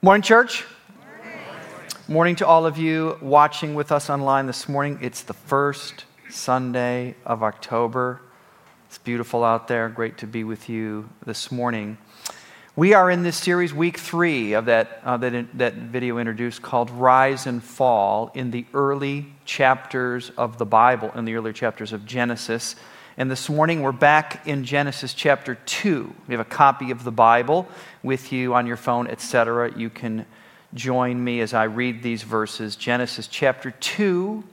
Morning, 0.00 0.22
church. 0.22 0.64
Morning. 0.96 1.38
Morning 2.06 2.36
to 2.36 2.46
all 2.46 2.66
of 2.66 2.78
you 2.78 3.18
watching 3.20 3.74
with 3.74 3.90
us 3.90 4.08
online 4.08 4.46
this 4.46 4.68
morning. 4.68 4.96
It's 5.02 5.22
the 5.22 5.34
first 5.34 6.04
Sunday 6.30 7.16
of 7.26 7.42
October. 7.42 8.20
It's 8.86 8.98
beautiful 8.98 9.42
out 9.42 9.66
there. 9.66 9.88
Great 9.88 10.16
to 10.18 10.26
be 10.28 10.44
with 10.44 10.68
you 10.68 11.08
this 11.26 11.50
morning. 11.50 11.98
We 12.76 12.94
are 12.94 13.10
in 13.10 13.24
this 13.24 13.36
series, 13.36 13.74
week 13.74 13.98
three 13.98 14.52
of 14.52 14.66
that, 14.66 15.00
uh, 15.02 15.16
that, 15.16 15.58
that 15.58 15.74
video 15.74 16.18
introduced 16.18 16.62
called 16.62 16.92
Rise 16.92 17.48
and 17.48 17.60
Fall 17.60 18.30
in 18.34 18.52
the 18.52 18.66
early 18.74 19.34
chapters 19.46 20.30
of 20.38 20.58
the 20.58 20.64
Bible, 20.64 21.10
in 21.16 21.24
the 21.24 21.34
early 21.34 21.52
chapters 21.52 21.92
of 21.92 22.06
Genesis. 22.06 22.76
And 23.18 23.28
this 23.28 23.48
morning 23.48 23.82
we're 23.82 23.90
back 23.90 24.46
in 24.46 24.62
Genesis 24.62 25.12
chapter 25.12 25.56
2. 25.56 26.14
We 26.28 26.34
have 26.34 26.40
a 26.40 26.48
copy 26.48 26.92
of 26.92 27.02
the 27.02 27.10
Bible 27.10 27.66
with 28.00 28.30
you 28.30 28.54
on 28.54 28.64
your 28.64 28.76
phone, 28.76 29.08
etc. 29.08 29.76
You 29.76 29.90
can 29.90 30.24
join 30.72 31.24
me 31.24 31.40
as 31.40 31.52
I 31.52 31.64
read 31.64 32.04
these 32.04 32.22
verses. 32.22 32.76
Genesis 32.76 33.26
chapter 33.26 33.72
2, 33.72 34.44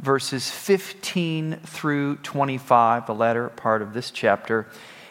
verses 0.00 0.50
15 0.50 1.56
through 1.66 2.16
25, 2.16 3.06
the 3.06 3.14
latter 3.14 3.50
part 3.50 3.82
of 3.82 3.92
this 3.92 4.10
chapter, 4.10 4.68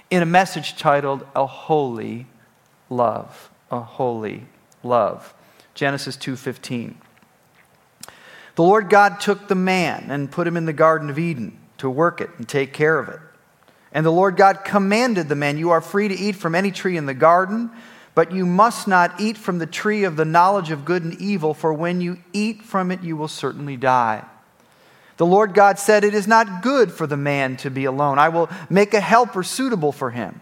in 0.09 0.23
a 0.23 0.25
message 0.25 0.75
titled 0.75 1.23
A 1.35 1.45
Holy 1.45 2.25
Love. 2.89 3.51
A 3.69 3.81
Holy 3.81 4.47
Love. 4.81 5.35
Genesis 5.75 6.17
2:15. 6.17 6.95
The 8.55 8.63
Lord 8.63 8.89
God 8.89 9.19
took 9.19 9.49
the 9.49 9.55
man 9.55 10.07
and 10.09 10.31
put 10.31 10.47
him 10.47 10.57
in 10.57 10.65
the 10.65 10.73
garden 10.73 11.11
of 11.11 11.19
Eden 11.19 11.59
to 11.83 11.89
work 11.89 12.19
it 12.19 12.29
and 12.37 12.49
take 12.49 12.73
care 12.73 12.97
of 12.97 13.09
it. 13.09 13.19
And 13.91 14.05
the 14.05 14.11
Lord 14.11 14.37
God 14.37 14.65
commanded 14.65 15.29
the 15.29 15.35
man, 15.35 15.57
You 15.57 15.69
are 15.69 15.81
free 15.81 16.07
to 16.07 16.15
eat 16.15 16.35
from 16.35 16.55
any 16.55 16.71
tree 16.71 16.97
in 16.97 17.05
the 17.05 17.13
garden, 17.13 17.69
but 18.15 18.31
you 18.31 18.45
must 18.45 18.87
not 18.87 19.19
eat 19.19 19.37
from 19.37 19.59
the 19.59 19.67
tree 19.67 20.03
of 20.03 20.15
the 20.15 20.25
knowledge 20.25 20.71
of 20.71 20.85
good 20.85 21.03
and 21.03 21.19
evil, 21.21 21.53
for 21.53 21.71
when 21.73 22.01
you 22.01 22.17
eat 22.31 22.63
from 22.63 22.91
it, 22.91 23.03
you 23.03 23.15
will 23.15 23.27
certainly 23.27 23.77
die. 23.77 24.23
The 25.17 25.25
Lord 25.25 25.53
God 25.53 25.77
said, 25.77 26.03
It 26.03 26.15
is 26.15 26.27
not 26.27 26.63
good 26.63 26.91
for 26.91 27.05
the 27.05 27.17
man 27.17 27.57
to 27.57 27.69
be 27.69 27.85
alone. 27.85 28.17
I 28.17 28.29
will 28.29 28.49
make 28.69 28.93
a 28.93 28.99
helper 28.99 29.43
suitable 29.43 29.91
for 29.91 30.09
him. 30.09 30.41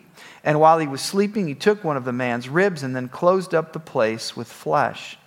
And 0.43 0.59
while 0.59 0.79
he 0.79 0.87
was 0.87 1.01
sleeping, 1.01 1.47
he 1.47 1.55
took 1.55 1.83
one 1.83 1.97
of 1.97 2.05
the 2.05 2.13
man's 2.13 2.49
ribs 2.49 2.81
and 2.83 2.95
then 2.95 3.09
closed 3.09 3.53
up 3.53 3.73
the 3.73 3.79
place 3.79 4.35
with 4.35 4.51
flesh. 4.51 5.17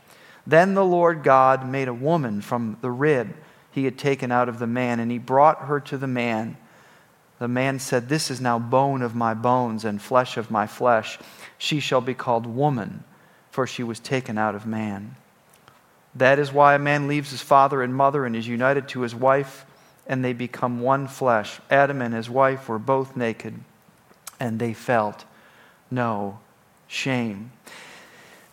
Then 0.47 0.75
the 0.75 0.85
Lord 0.85 1.23
God 1.23 1.69
made 1.69 1.89
a 1.89 1.95
woman 1.95 2.41
from 2.41 2.79
the 2.81 2.91
rib 2.91 3.35
he 3.71 3.85
had 3.85 3.99
taken 3.99 4.31
out 4.31 4.49
of 4.49 4.59
the 4.59 4.67
man, 4.67 5.01
and 5.01 5.11
he 5.11 5.19
brought 5.19 5.63
her 5.63 5.81
to 5.81 5.99
the 5.99 6.07
man. 6.07 6.57
The 7.39 7.49
man 7.49 7.79
said, 7.79 8.09
This 8.09 8.31
is 8.31 8.41
now 8.41 8.59
bone 8.59 9.03
of 9.03 9.17
my 9.17 9.35
bones 9.35 9.85
and 9.85 10.01
flesh 10.01 10.37
of 10.37 10.51
my 10.51 10.67
flesh. 10.67 11.19
She 11.59 11.81
shall 11.81 12.01
be 12.01 12.15
called 12.15 12.47
woman, 12.47 13.03
for 13.51 13.67
she 13.67 13.83
was 13.83 13.99
taken 13.99 14.39
out 14.39 14.55
of 14.55 14.67
man. 14.67 15.17
That 16.15 16.39
is 16.39 16.53
why 16.53 16.75
a 16.75 16.79
man 16.79 17.09
leaves 17.09 17.33
his 17.33 17.41
father 17.41 17.83
and 17.83 17.95
mother 17.95 18.25
and 18.25 18.37
is 18.37 18.47
united 18.47 18.89
to 18.91 19.01
his 19.01 19.15
wife, 19.15 19.67
and 20.07 20.25
they 20.25 20.33
become 20.33 20.81
one 20.81 21.09
flesh. 21.09 21.61
Adam 21.69 22.01
and 22.01 22.15
his 22.15 22.31
wife 22.31 22.69
were 22.69 22.79
both 22.79 23.17
naked 23.17 23.61
and 24.45 24.59
they 24.59 24.75
felt 24.75 25.25
no 25.91 26.39
shame. 26.87 27.51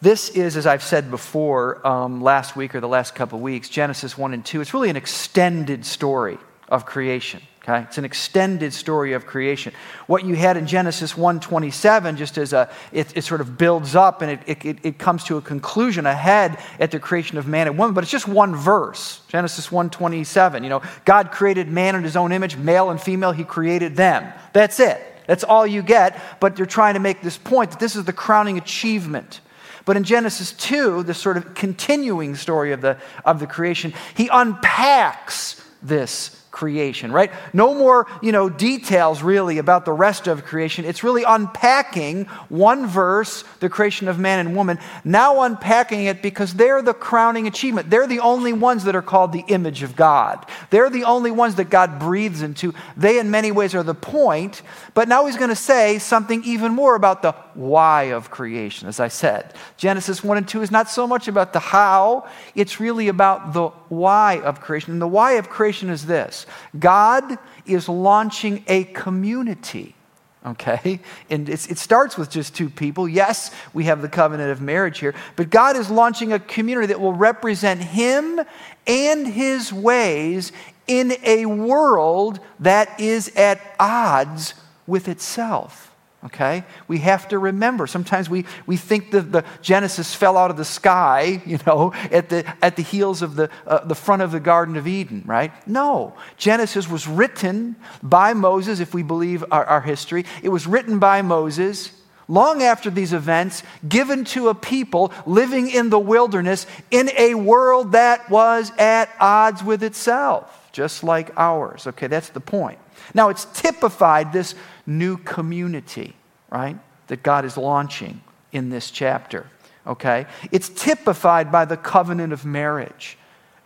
This 0.02 0.30
is, 0.30 0.56
as 0.56 0.66
I've 0.66 0.82
said 0.82 1.12
before 1.12 1.86
um, 1.86 2.22
last 2.22 2.56
week 2.56 2.74
or 2.74 2.80
the 2.80 2.88
last 2.88 3.14
couple 3.14 3.38
of 3.38 3.44
weeks, 3.44 3.68
Genesis 3.68 4.18
1 4.18 4.34
and 4.34 4.44
2. 4.44 4.62
It's 4.62 4.74
really 4.74 4.90
an 4.90 4.96
extended 4.96 5.86
story 5.86 6.38
of 6.70 6.86
creation. 6.86 7.42
Okay? 7.64 7.82
It's 7.82 7.98
an 7.98 8.06
extended 8.06 8.74
story 8.74 9.12
of 9.14 9.26
creation. 9.26 9.74
What 10.08 10.26
you 10.26 10.36
had 10.36 10.56
in 10.56 10.66
Genesis 10.66 11.14
1:27, 11.14 12.16
just 12.16 12.38
as 12.38 12.54
a, 12.54 12.70
it, 12.94 13.16
it, 13.16 13.24
sort 13.24 13.42
of 13.42 13.58
builds 13.58 13.94
up 13.94 14.24
and 14.24 14.32
it, 14.32 14.66
it, 14.66 14.78
it 14.82 14.98
comes 14.98 15.26
to 15.26 15.38
a 15.38 15.42
conclusion 15.42 16.06
ahead 16.08 16.58
at 16.80 16.90
the 16.90 17.00
creation 17.00 17.38
of 17.38 17.46
man 17.46 17.68
and 17.68 17.78
woman, 17.78 17.94
but 17.94 18.04
it's 18.04 18.12
just 18.12 18.28
one 18.28 18.56
verse. 18.56 19.22
Genesis 19.28 19.68
1:27. 19.68 20.64
You 20.64 20.70
know, 20.70 20.82
God 21.06 21.32
created 21.32 21.68
man 21.68 21.96
in 21.96 22.04
his 22.04 22.16
own 22.16 22.32
image, 22.32 22.56
male 22.56 22.90
and 22.90 23.00
female, 23.00 23.34
he 23.34 23.44
created 23.44 23.96
them. 23.96 24.32
That's 24.54 24.80
it. 24.80 25.11
That's 25.28 25.44
all 25.44 25.66
you 25.66 25.82
get, 25.82 26.20
but 26.40 26.56
they're 26.56 26.66
trying 26.66 26.96
to 26.96 27.00
make 27.00 27.22
this 27.22 27.38
point 27.38 27.72
that 27.72 27.80
this 27.80 27.96
is 27.96 28.06
the 28.06 28.14
crowning 28.14 28.58
achievement. 28.58 29.42
But 29.86 29.98
in 29.98 30.04
Genesis 30.04 30.52
2, 30.54 31.04
the 31.04 31.14
sort 31.14 31.38
of 31.38 31.54
continuing 31.54 32.36
story 32.36 32.72
of 32.72 32.82
the, 32.82 32.98
of 33.26 33.40
the 33.40 33.48
creation, 33.48 33.94
he 34.16 34.30
unpacks 34.32 35.64
this 35.82 36.41
creation, 36.52 37.12
right? 37.12 37.32
No 37.54 37.74
more, 37.74 38.08
you 38.22 38.32
know, 38.32 38.50
details 38.50 39.24
really 39.24 39.58
about 39.58 39.86
the 39.86 39.94
rest 39.94 40.28
of 40.28 40.44
creation. 40.44 40.84
It's 40.84 41.04
really 41.04 41.24
unpacking 41.24 42.26
one 42.50 42.86
verse, 42.86 43.44
the 43.60 43.70
creation 43.70 44.08
of 44.10 44.20
man 44.20 44.40
and 44.40 44.56
woman, 44.56 44.78
now 45.06 45.42
unpacking 45.42 46.06
it 46.06 46.22
because 46.22 46.54
they're 46.54 46.82
the 46.82 46.94
crowning 46.94 47.48
achievement. 47.48 47.90
They're 47.90 48.08
the 48.08 48.20
only 48.20 48.52
ones 48.54 48.84
that 48.84 48.96
are 48.96 49.02
called 49.02 49.32
the 49.32 49.46
image 49.48 49.82
of 49.82 49.96
God. 49.96 50.46
They're 50.70 50.90
the 50.90 51.06
only 51.06 51.32
ones 51.32 51.56
that 51.56 51.70
God 51.70 52.00
breathes 52.00 52.42
into. 52.42 52.74
They, 52.98 53.18
in 53.18 53.32
many 53.32 53.52
ways, 53.52 53.74
are 53.74 53.84
the 53.84 53.96
point. 53.96 54.62
But 54.94 55.08
now 55.08 55.26
he's 55.26 55.38
going 55.38 55.50
to 55.50 55.56
say 55.56 56.00
something 56.00 56.44
even 56.44 56.74
more 56.74 56.96
about 56.96 57.22
the 57.22 57.32
why 57.54 58.04
of 58.12 58.30
creation, 58.30 58.90
as 58.90 59.00
I 59.00 59.08
said. 59.08 59.54
Genesis 59.78 60.24
1 60.24 60.38
and 60.38 60.48
2 60.48 60.62
is 60.62 60.72
not 60.72 60.90
so 60.90 61.08
much 61.08 61.28
about 61.28 61.54
the 61.54 61.60
how, 61.60 62.28
it's 62.56 62.80
really 62.80 63.08
about 63.08 63.54
the 63.54 63.72
why 63.92 64.40
of 64.40 64.62
creation. 64.62 64.94
And 64.94 65.02
the 65.02 65.08
why 65.08 65.34
of 65.34 65.50
creation 65.50 65.90
is 65.90 66.06
this 66.06 66.46
God 66.80 67.38
is 67.66 67.90
launching 67.90 68.64
a 68.68 68.86
community. 68.86 69.96
Okay? 70.44 71.02
And 71.30 71.48
it 71.48 71.78
starts 71.78 72.18
with 72.18 72.32
just 72.32 72.56
two 72.56 72.70
people. 72.70 73.08
Yes, 73.08 73.52
we 73.74 73.84
have 73.84 74.02
the 74.02 74.10
covenant 74.10 74.50
of 74.50 74.60
marriage 74.60 75.00
here, 75.00 75.14
but 75.36 75.52
God 75.52 75.76
is 75.76 75.92
launching 75.92 76.34
a 76.34 76.40
community 76.40 76.88
that 76.88 77.00
will 77.00 77.14
represent 77.14 77.82
Him 77.82 78.40
and 78.88 79.28
His 79.28 79.72
ways 79.72 80.52
in 80.88 81.14
a 81.24 81.46
world 81.46 82.40
that 82.60 83.00
is 83.00 83.28
at 83.36 83.62
odds 83.80 84.56
with 84.88 85.08
itself. 85.08 85.91
Okay? 86.24 86.64
We 86.88 87.00
have 87.00 87.28
to 87.30 87.40
remember. 87.40 87.88
Sometimes 87.88 88.30
we, 88.30 88.46
we 88.68 88.78
think 88.78 89.12
that 89.12 89.32
the 89.32 89.44
Genesis 89.62 90.14
fell 90.14 90.38
out 90.38 90.52
of 90.52 90.58
the 90.58 90.66
sky, 90.66 91.42
you 91.46 91.60
know, 91.66 91.94
at 92.12 92.30
the, 92.30 92.46
at 92.64 92.76
the 92.76 92.84
heels 92.84 93.22
of 93.22 93.36
the, 93.36 93.50
uh, 93.66 93.84
the 93.86 93.96
front 93.96 94.22
of 94.22 94.32
the 94.32 94.40
Garden 94.40 94.78
of 94.78 94.88
Eden, 94.88 95.24
right? 95.26 95.52
No. 95.68 96.14
Genesis 96.38 96.88
was 96.88 97.08
written 97.08 97.76
by 98.04 98.34
Moses, 98.34 98.80
if 98.80 98.94
we 98.94 99.04
believe 99.04 99.44
our, 99.52 99.66
our 99.66 99.82
history. 99.82 100.26
It 100.44 100.50
was 100.50 100.68
written 100.68 101.00
by 101.00 101.22
Moses 101.22 101.92
long 102.28 102.64
after 102.64 102.90
these 102.90 103.14
events, 103.14 103.64
given 103.88 104.24
to 104.24 104.48
a 104.48 104.56
people 104.56 105.12
living 105.26 105.70
in 105.70 105.90
the 105.90 106.00
wilderness 106.00 106.66
in 106.90 107.10
a 107.18 107.36
world 107.36 107.92
that 107.92 108.30
was 108.30 108.72
at 108.78 109.10
odds 109.20 109.64
with 109.64 109.84
itself, 109.84 110.70
just 110.72 111.04
like 111.04 111.32
ours. 111.36 111.88
Okay, 111.88 112.08
that's 112.08 112.30
the 112.30 112.40
point. 112.40 112.80
Now, 113.14 113.30
it's 113.30 113.46
typified 113.54 114.34
this 114.34 114.56
new 114.86 115.18
community, 115.18 116.16
right, 116.50 116.78
that 117.08 117.24
God 117.24 117.46
is 117.46 117.58
launching 117.58 118.22
in 118.52 118.70
this 118.70 118.92
chapter. 118.92 119.48
Okay? 119.86 120.26
It's 120.52 120.70
typified 120.70 121.52
by 121.52 121.66
the 121.66 121.78
covenant 121.78 122.34
of 122.34 122.46
marriage. 122.46 123.18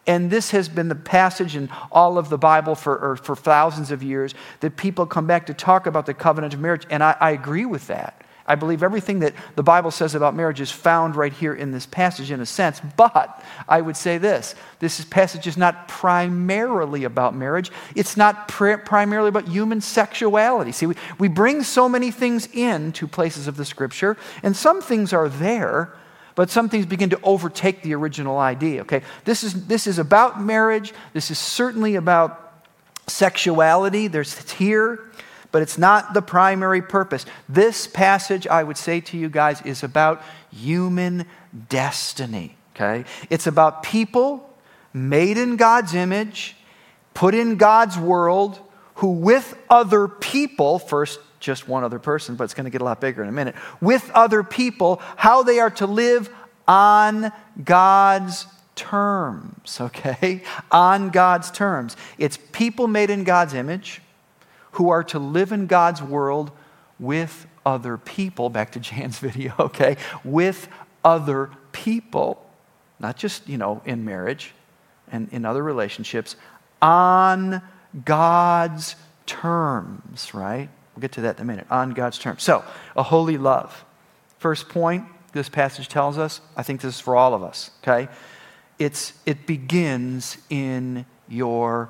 And 0.07 0.29
this 0.29 0.51
has 0.51 0.69
been 0.69 0.87
the 0.87 0.95
passage 0.95 1.55
in 1.55 1.69
all 1.91 2.17
of 2.17 2.29
the 2.29 2.37
Bible 2.37 2.75
for, 2.75 3.17
for 3.17 3.35
thousands 3.35 3.91
of 3.91 4.03
years 4.03 4.35
that 4.59 4.77
people 4.77 5.05
come 5.05 5.25
back 5.25 5.47
to 5.47 5.53
talk 5.53 5.87
about 5.87 6.05
the 6.05 6.13
covenant 6.13 6.53
of 6.53 6.59
marriage. 6.59 6.85
And 6.89 7.03
I, 7.03 7.15
I 7.19 7.31
agree 7.31 7.65
with 7.65 7.87
that. 7.87 8.21
I 8.47 8.53
believe 8.55 8.83
everything 8.83 9.19
that 9.19 9.33
the 9.55 9.63
Bible 9.63 9.89
says 9.89 10.13
about 10.13 10.35
marriage 10.35 10.61
is 10.61 10.69
found 10.69 11.15
right 11.15 11.33
here 11.33 11.53
in 11.53 11.71
this 11.71 11.87
passage 11.87 12.29
in 12.29 12.39
a 12.39 12.45
sense. 12.45 12.79
But 12.95 13.43
I 13.67 13.81
would 13.81 13.97
say 13.97 14.19
this 14.19 14.53
this 14.79 15.03
passage 15.05 15.47
is 15.47 15.57
not 15.57 15.87
primarily 15.87 17.05
about 17.05 17.35
marriage, 17.35 17.71
it's 17.95 18.15
not 18.15 18.47
pr- 18.47 18.77
primarily 18.77 19.29
about 19.29 19.47
human 19.47 19.81
sexuality. 19.81 20.71
See, 20.71 20.85
we, 20.85 20.95
we 21.17 21.27
bring 21.27 21.63
so 21.63 21.89
many 21.89 22.11
things 22.11 22.47
into 22.53 23.07
places 23.07 23.47
of 23.47 23.57
the 23.57 23.65
scripture, 23.65 24.15
and 24.43 24.55
some 24.55 24.81
things 24.81 25.11
are 25.13 25.29
there. 25.29 25.93
But 26.35 26.49
some 26.49 26.67
things 26.67 26.85
begin 26.85 27.11
to 27.11 27.19
overtake 27.23 27.81
the 27.81 27.95
original 27.95 28.37
idea. 28.37 28.81
Okay, 28.81 29.03
this 29.23 29.41
is 29.41 29.67
this 29.67 29.87
is 29.87 29.99
about 29.99 30.41
marriage. 30.41 30.93
This 31.13 31.31
is 31.31 31.39
certainly 31.39 31.95
about 31.95 32.61
sexuality. 33.07 34.07
There's 34.07 34.37
it's 34.37 34.51
here 34.51 34.99
but 35.55 35.61
it's 35.61 35.77
not 35.77 36.13
the 36.13 36.21
primary 36.21 36.81
purpose. 36.81 37.25
This 37.47 37.87
passage, 37.87 38.45
I 38.45 38.61
would 38.61 38.75
say 38.75 38.99
to 38.99 39.17
you 39.17 39.29
guys, 39.29 39.61
is 39.61 39.83
about 39.83 40.21
human 40.51 41.25
destiny, 41.69 42.57
okay? 42.75 43.05
It's 43.29 43.47
about 43.47 43.81
people 43.81 44.53
made 44.91 45.37
in 45.37 45.55
God's 45.55 45.95
image, 45.95 46.57
put 47.13 47.33
in 47.33 47.55
God's 47.55 47.97
world, 47.97 48.59
who 48.95 49.13
with 49.13 49.57
other 49.69 50.09
people, 50.09 50.77
first 50.77 51.21
just 51.39 51.69
one 51.69 51.85
other 51.85 51.99
person, 51.99 52.35
but 52.35 52.43
it's 52.43 52.53
going 52.53 52.65
to 52.65 52.69
get 52.69 52.81
a 52.81 52.83
lot 52.83 52.99
bigger 52.99 53.23
in 53.23 53.29
a 53.29 53.31
minute, 53.31 53.55
with 53.79 54.11
other 54.13 54.43
people, 54.43 55.01
how 55.15 55.41
they 55.41 55.61
are 55.61 55.71
to 55.71 55.87
live 55.87 56.29
on 56.67 57.31
God's 57.63 58.45
terms, 58.75 59.79
okay? 59.79 60.43
On 60.69 61.11
God's 61.11 61.49
terms. 61.49 61.95
It's 62.17 62.37
people 62.51 62.87
made 62.87 63.09
in 63.09 63.23
God's 63.23 63.53
image 63.53 64.01
who 64.75 64.89
are 64.89 65.03
to 65.05 65.19
live 65.19 65.51
in 65.51 65.67
God's 65.67 66.01
world 66.01 66.51
with 66.99 67.47
other 67.65 67.97
people. 67.97 68.49
Back 68.49 68.71
to 68.73 68.79
Jan's 68.79 69.19
video, 69.27 69.53
okay? 69.59 69.97
With 70.23 70.67
other 71.03 71.49
people. 71.71 72.41
Not 72.99 73.17
just, 73.17 73.47
you 73.47 73.57
know, 73.57 73.81
in 73.85 74.05
marriage 74.05 74.53
and 75.11 75.29
in 75.31 75.45
other 75.45 75.63
relationships, 75.63 76.35
on 76.81 77.61
God's 78.03 78.95
terms, 79.25 80.33
right? 80.33 80.69
We'll 80.95 81.01
get 81.01 81.13
to 81.13 81.21
that 81.21 81.37
in 81.37 81.41
a 81.41 81.45
minute. 81.45 81.67
On 81.69 81.91
God's 81.91 82.17
terms. 82.17 82.43
So, 82.43 82.63
a 82.95 83.03
holy 83.03 83.37
love. 83.37 83.83
First 84.39 84.69
point 84.69 85.05
this 85.33 85.49
passage 85.49 85.89
tells 85.89 86.17
us, 86.17 86.39
I 86.55 86.63
think 86.63 86.81
this 86.81 86.95
is 86.95 87.01
for 87.01 87.15
all 87.15 87.33
of 87.33 87.43
us, 87.43 87.71
okay? 87.83 88.07
It's, 88.79 89.13
it 89.25 89.45
begins 89.45 90.37
in 90.49 91.05
your 91.27 91.89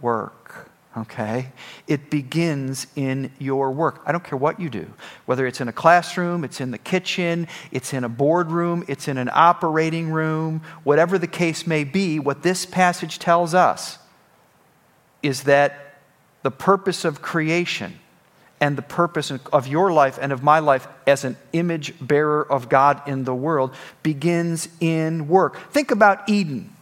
work, 0.00 0.70
okay? 0.96 1.52
It 1.86 2.10
begins 2.10 2.86
in 2.96 3.30
your 3.38 3.70
work. 3.70 4.02
I 4.04 4.12
don't 4.12 4.24
care 4.24 4.36
what 4.36 4.60
you 4.60 4.68
do, 4.68 4.92
whether 5.26 5.46
it's 5.46 5.60
in 5.60 5.68
a 5.68 5.72
classroom, 5.72 6.44
it's 6.44 6.60
in 6.60 6.70
the 6.70 6.78
kitchen, 6.78 7.48
it's 7.70 7.92
in 7.92 8.04
a 8.04 8.08
boardroom, 8.08 8.84
it's 8.88 9.08
in 9.08 9.18
an 9.18 9.30
operating 9.32 10.10
room, 10.10 10.62
whatever 10.84 11.18
the 11.18 11.26
case 11.26 11.66
may 11.66 11.84
be, 11.84 12.18
what 12.18 12.42
this 12.42 12.66
passage 12.66 13.18
tells 13.18 13.54
us 13.54 13.98
is 15.22 15.44
that 15.44 15.94
the 16.42 16.50
purpose 16.50 17.04
of 17.04 17.22
creation 17.22 17.98
and 18.60 18.78
the 18.78 18.82
purpose 18.82 19.30
of 19.30 19.66
your 19.66 19.92
life 19.92 20.18
and 20.20 20.30
of 20.30 20.42
my 20.42 20.60
life 20.60 20.86
as 21.06 21.24
an 21.24 21.36
image 21.52 21.94
bearer 22.00 22.46
of 22.48 22.68
God 22.68 23.02
in 23.08 23.24
the 23.24 23.34
world 23.34 23.74
begins 24.02 24.68
in 24.78 25.26
work. 25.26 25.72
Think 25.72 25.90
about 25.90 26.28
Eden. 26.28 26.74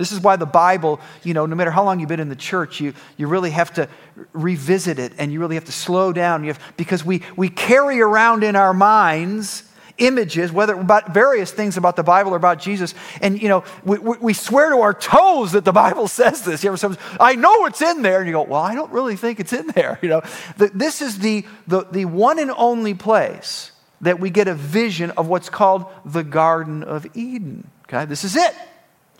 This 0.00 0.12
is 0.12 0.20
why 0.20 0.36
the 0.36 0.46
Bible, 0.46 0.98
you 1.24 1.34
know, 1.34 1.44
no 1.44 1.54
matter 1.54 1.70
how 1.70 1.84
long 1.84 2.00
you've 2.00 2.08
been 2.08 2.20
in 2.20 2.30
the 2.30 2.34
church, 2.34 2.80
you, 2.80 2.94
you 3.18 3.26
really 3.26 3.50
have 3.50 3.74
to 3.74 3.86
revisit 4.32 4.98
it 4.98 5.12
and 5.18 5.30
you 5.30 5.40
really 5.40 5.56
have 5.56 5.66
to 5.66 5.72
slow 5.72 6.10
down. 6.10 6.42
You 6.42 6.54
have, 6.54 6.74
because 6.78 7.04
we, 7.04 7.20
we 7.36 7.50
carry 7.50 8.00
around 8.00 8.42
in 8.42 8.56
our 8.56 8.72
minds 8.72 9.64
images, 9.98 10.50
whether 10.50 10.72
about 10.72 11.12
various 11.12 11.52
things 11.52 11.76
about 11.76 11.96
the 11.96 12.02
Bible 12.02 12.32
or 12.32 12.36
about 12.36 12.60
Jesus. 12.60 12.94
And, 13.20 13.42
you 13.42 13.48
know, 13.48 13.62
we, 13.84 13.98
we 13.98 14.32
swear 14.32 14.70
to 14.70 14.76
our 14.78 14.94
toes 14.94 15.52
that 15.52 15.66
the 15.66 15.72
Bible 15.72 16.08
says 16.20 16.46
this. 16.46 16.64
You 16.64 16.72
ever 16.72 16.96
I 17.20 17.34
know 17.34 17.66
it's 17.66 17.82
in 17.82 18.00
there. 18.00 18.20
And 18.20 18.26
you 18.26 18.32
go, 18.32 18.44
well, 18.44 18.62
I 18.62 18.74
don't 18.74 18.90
really 18.92 19.16
think 19.16 19.38
it's 19.38 19.52
in 19.52 19.66
there. 19.66 19.98
You 20.02 20.08
know, 20.08 20.22
this 20.56 21.02
is 21.02 21.18
the, 21.18 21.44
the, 21.66 21.82
the 21.92 22.06
one 22.06 22.38
and 22.38 22.50
only 22.56 22.94
place 22.94 23.70
that 24.00 24.18
we 24.18 24.30
get 24.30 24.48
a 24.48 24.54
vision 24.54 25.10
of 25.10 25.28
what's 25.28 25.50
called 25.50 25.84
the 26.06 26.24
Garden 26.24 26.82
of 26.82 27.06
Eden. 27.14 27.68
Okay, 27.84 28.06
this 28.06 28.24
is 28.24 28.34
it. 28.34 28.54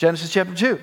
Genesis 0.00 0.32
chapter 0.32 0.54
2. 0.54 0.80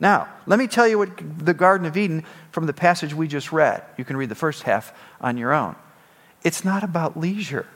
Now, 0.00 0.28
let 0.44 0.58
me 0.58 0.66
tell 0.66 0.88
you 0.88 0.98
what 0.98 1.10
the 1.38 1.54
Garden 1.54 1.86
of 1.86 1.96
Eden 1.96 2.24
from 2.50 2.66
the 2.66 2.72
passage 2.72 3.14
we 3.14 3.28
just 3.28 3.52
read. 3.52 3.80
You 3.96 4.04
can 4.04 4.16
read 4.16 4.28
the 4.28 4.34
first 4.34 4.64
half 4.64 4.92
on 5.20 5.36
your 5.36 5.52
own. 5.52 5.76
It's 6.42 6.64
not 6.64 6.82
about 6.82 7.16
leisure. 7.16 7.68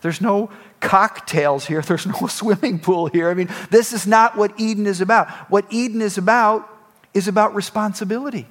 There's 0.00 0.22
no 0.22 0.50
cocktails 0.80 1.66
here. 1.66 1.82
There's 1.86 2.06
no 2.06 2.26
swimming 2.26 2.78
pool 2.78 3.08
here. 3.08 3.28
I 3.28 3.34
mean, 3.34 3.50
this 3.70 3.92
is 3.92 4.06
not 4.06 4.34
what 4.34 4.58
Eden 4.58 4.86
is 4.86 5.02
about. 5.02 5.28
What 5.50 5.66
Eden 5.68 6.00
is 6.00 6.16
about 6.16 6.66
is 7.12 7.28
about 7.28 7.54
responsibility. 7.54 8.46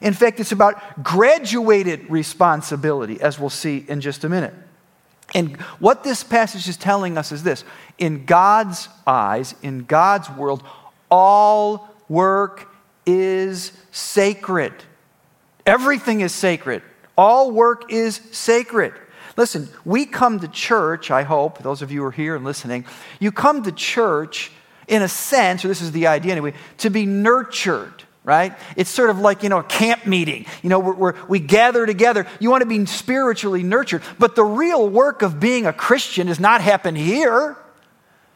In 0.00 0.14
fact, 0.14 0.40
it's 0.40 0.52
about 0.52 1.02
graduated 1.02 2.08
responsibility, 2.10 3.20
as 3.20 3.38
we'll 3.38 3.50
see 3.50 3.84
in 3.86 4.00
just 4.00 4.24
a 4.24 4.30
minute. 4.30 4.54
And 5.34 5.60
what 5.78 6.04
this 6.04 6.24
passage 6.24 6.68
is 6.68 6.78
telling 6.78 7.18
us 7.18 7.32
is 7.32 7.42
this 7.42 7.64
in 7.98 8.24
God's 8.24 8.88
eyes, 9.06 9.54
in 9.62 9.84
God's 9.84 10.30
world, 10.30 10.62
all 11.12 11.90
work 12.08 12.74
is 13.04 13.70
sacred. 13.90 14.72
Everything 15.66 16.22
is 16.22 16.32
sacred. 16.32 16.82
All 17.16 17.50
work 17.50 17.92
is 17.92 18.16
sacred. 18.32 18.94
Listen, 19.36 19.68
we 19.84 20.06
come 20.06 20.40
to 20.40 20.48
church, 20.48 21.10
I 21.10 21.22
hope, 21.22 21.58
those 21.58 21.82
of 21.82 21.92
you 21.92 22.00
who 22.00 22.06
are 22.06 22.10
here 22.10 22.34
and 22.34 22.44
listening, 22.44 22.86
you 23.20 23.30
come 23.30 23.62
to 23.64 23.72
church 23.72 24.50
in 24.88 25.02
a 25.02 25.08
sense, 25.08 25.64
or 25.64 25.68
this 25.68 25.82
is 25.82 25.92
the 25.92 26.06
idea 26.06 26.32
anyway, 26.32 26.54
to 26.78 26.90
be 26.90 27.06
nurtured 27.06 28.04
right? 28.24 28.56
It's 28.76 28.88
sort 28.88 29.10
of 29.10 29.18
like, 29.18 29.42
you 29.42 29.48
know, 29.48 29.58
a 29.58 29.64
camp 29.64 30.06
meeting. 30.06 30.46
You 30.62 30.68
know, 30.68 30.78
where, 30.78 31.16
we 31.28 31.40
gather 31.40 31.86
together. 31.86 32.26
You 32.38 32.50
want 32.50 32.62
to 32.62 32.68
be 32.68 32.86
spiritually 32.86 33.64
nurtured. 33.64 34.02
But 34.16 34.36
the 34.36 34.44
real 34.44 34.88
work 34.88 35.22
of 35.22 35.40
being 35.40 35.66
a 35.66 35.72
Christian 35.72 36.28
does 36.28 36.38
not 36.38 36.60
happen 36.60 36.94
here. 36.94 37.56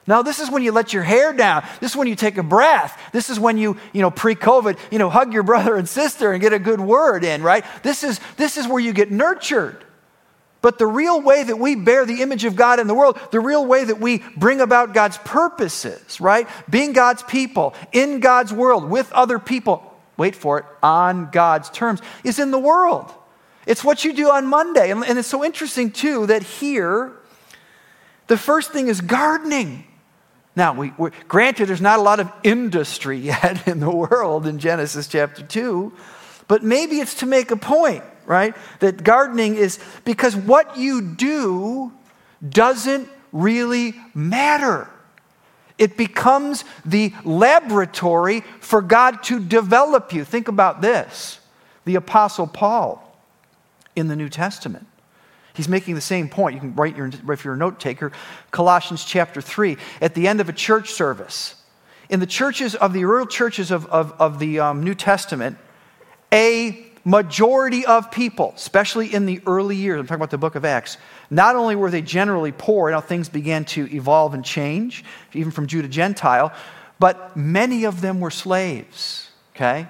No, 0.06 0.22
this 0.22 0.38
is 0.38 0.50
when 0.50 0.62
you 0.62 0.70
let 0.70 0.92
your 0.92 1.02
hair 1.02 1.32
down. 1.32 1.64
This 1.80 1.92
is 1.92 1.96
when 1.96 2.06
you 2.06 2.14
take 2.14 2.38
a 2.38 2.42
breath. 2.42 3.00
This 3.12 3.28
is 3.28 3.40
when 3.40 3.58
you, 3.58 3.76
you 3.92 4.02
know, 4.02 4.10
pre-COVID, 4.10 4.78
you 4.92 4.98
know, 5.00 5.10
hug 5.10 5.32
your 5.32 5.42
brother 5.42 5.76
and 5.76 5.88
sister 5.88 6.32
and 6.32 6.40
get 6.40 6.52
a 6.52 6.60
good 6.60 6.80
word 6.80 7.24
in, 7.24 7.42
right? 7.42 7.64
This 7.82 8.04
is, 8.04 8.20
this 8.36 8.56
is 8.56 8.68
where 8.68 8.78
you 8.78 8.92
get 8.92 9.10
nurtured. 9.10 9.84
But 10.62 10.78
the 10.78 10.86
real 10.86 11.20
way 11.20 11.42
that 11.44 11.58
we 11.58 11.74
bear 11.74 12.06
the 12.06 12.22
image 12.22 12.44
of 12.44 12.56
God 12.56 12.80
in 12.80 12.86
the 12.86 12.94
world, 12.94 13.18
the 13.30 13.40
real 13.40 13.66
way 13.66 13.84
that 13.84 14.00
we 14.00 14.18
bring 14.36 14.60
about 14.60 14.94
God's 14.94 15.18
purposes, 15.18 16.20
right? 16.20 16.48
Being 16.70 16.92
God's 16.92 17.22
people, 17.24 17.74
in 17.92 18.20
God's 18.20 18.52
world, 18.52 18.88
with 18.88 19.12
other 19.12 19.38
people, 19.38 19.82
wait 20.16 20.34
for 20.34 20.60
it, 20.60 20.64
on 20.82 21.30
God's 21.30 21.68
terms, 21.70 22.00
is 22.24 22.38
in 22.38 22.52
the 22.52 22.58
world. 22.58 23.12
It's 23.66 23.82
what 23.82 24.04
you 24.04 24.12
do 24.12 24.30
on 24.30 24.46
Monday. 24.46 24.90
And, 24.90 25.04
and 25.04 25.18
it's 25.18 25.28
so 25.28 25.44
interesting, 25.44 25.90
too, 25.90 26.26
that 26.26 26.42
here, 26.44 27.12
the 28.28 28.36
first 28.36 28.72
thing 28.72 28.88
is 28.88 29.00
gardening. 29.00 29.84
Now, 30.56 30.72
we, 30.72 30.92
granted, 31.28 31.68
there's 31.68 31.80
not 31.80 31.98
a 31.98 32.02
lot 32.02 32.18
of 32.18 32.32
industry 32.42 33.18
yet 33.32 33.68
in 33.68 33.78
the 33.78 33.90
world 33.90 34.46
in 34.46 34.58
Genesis 34.58 35.06
chapter 35.06 35.42
2, 35.42 35.92
but 36.48 36.64
maybe 36.64 36.96
it's 37.00 37.14
to 37.16 37.26
make 37.26 37.50
a 37.50 37.56
point 37.56 38.02
right? 38.26 38.54
That 38.80 39.02
gardening 39.02 39.54
is 39.54 39.78
because 40.04 40.36
what 40.36 40.76
you 40.76 41.00
do 41.00 41.92
doesn't 42.46 43.08
really 43.32 43.94
matter. 44.14 44.90
It 45.78 45.96
becomes 45.96 46.64
the 46.84 47.12
laboratory 47.24 48.42
for 48.60 48.82
God 48.82 49.22
to 49.24 49.40
develop 49.40 50.12
you. 50.12 50.24
Think 50.24 50.48
about 50.48 50.80
this 50.80 51.40
the 51.84 51.94
Apostle 51.94 52.48
Paul 52.48 53.16
in 53.94 54.08
the 54.08 54.16
New 54.16 54.28
Testament. 54.28 54.86
He's 55.56 55.68
making 55.68 55.94
the 55.94 56.00
same 56.02 56.28
point. 56.28 56.54
You 56.54 56.60
can 56.60 56.74
write 56.74 56.96
your, 56.96 57.10
if 57.30 57.44
you're 57.44 57.54
a 57.54 57.56
note 57.56 57.80
taker, 57.80 58.12
Colossians 58.50 59.04
chapter 59.04 59.40
3, 59.40 59.78
at 60.02 60.14
the 60.14 60.28
end 60.28 60.40
of 60.40 60.48
a 60.48 60.52
church 60.52 60.92
service. 60.92 61.54
In 62.10 62.20
the 62.20 62.26
churches 62.26 62.74
of 62.74 62.92
the 62.92 63.04
early 63.04 63.26
churches 63.26 63.70
of, 63.70 63.86
of, 63.86 64.12
of 64.20 64.38
the 64.38 64.60
um, 64.60 64.84
New 64.84 64.94
Testament, 64.94 65.56
a 66.32 66.86
majority 67.04 67.86
of 67.86 68.10
people, 68.10 68.52
especially 68.56 69.14
in 69.14 69.26
the 69.26 69.40
early 69.46 69.76
years, 69.76 69.98
I'm 69.98 70.06
talking 70.06 70.16
about 70.16 70.30
the 70.30 70.38
book 70.38 70.56
of 70.56 70.64
Acts, 70.64 70.98
not 71.30 71.56
only 71.56 71.74
were 71.74 71.90
they 71.90 72.02
generally 72.02 72.52
poor, 72.52 72.90
now 72.90 73.00
things 73.00 73.28
began 73.28 73.64
to 73.66 73.88
evolve 73.94 74.34
and 74.34 74.44
change, 74.44 75.04
even 75.32 75.52
from 75.52 75.66
Jew 75.68 75.82
to 75.82 75.88
Gentile, 75.88 76.52
but 76.98 77.36
many 77.36 77.84
of 77.84 78.00
them 78.00 78.20
were 78.20 78.30
slaves, 78.30 79.30
okay? 79.54 79.88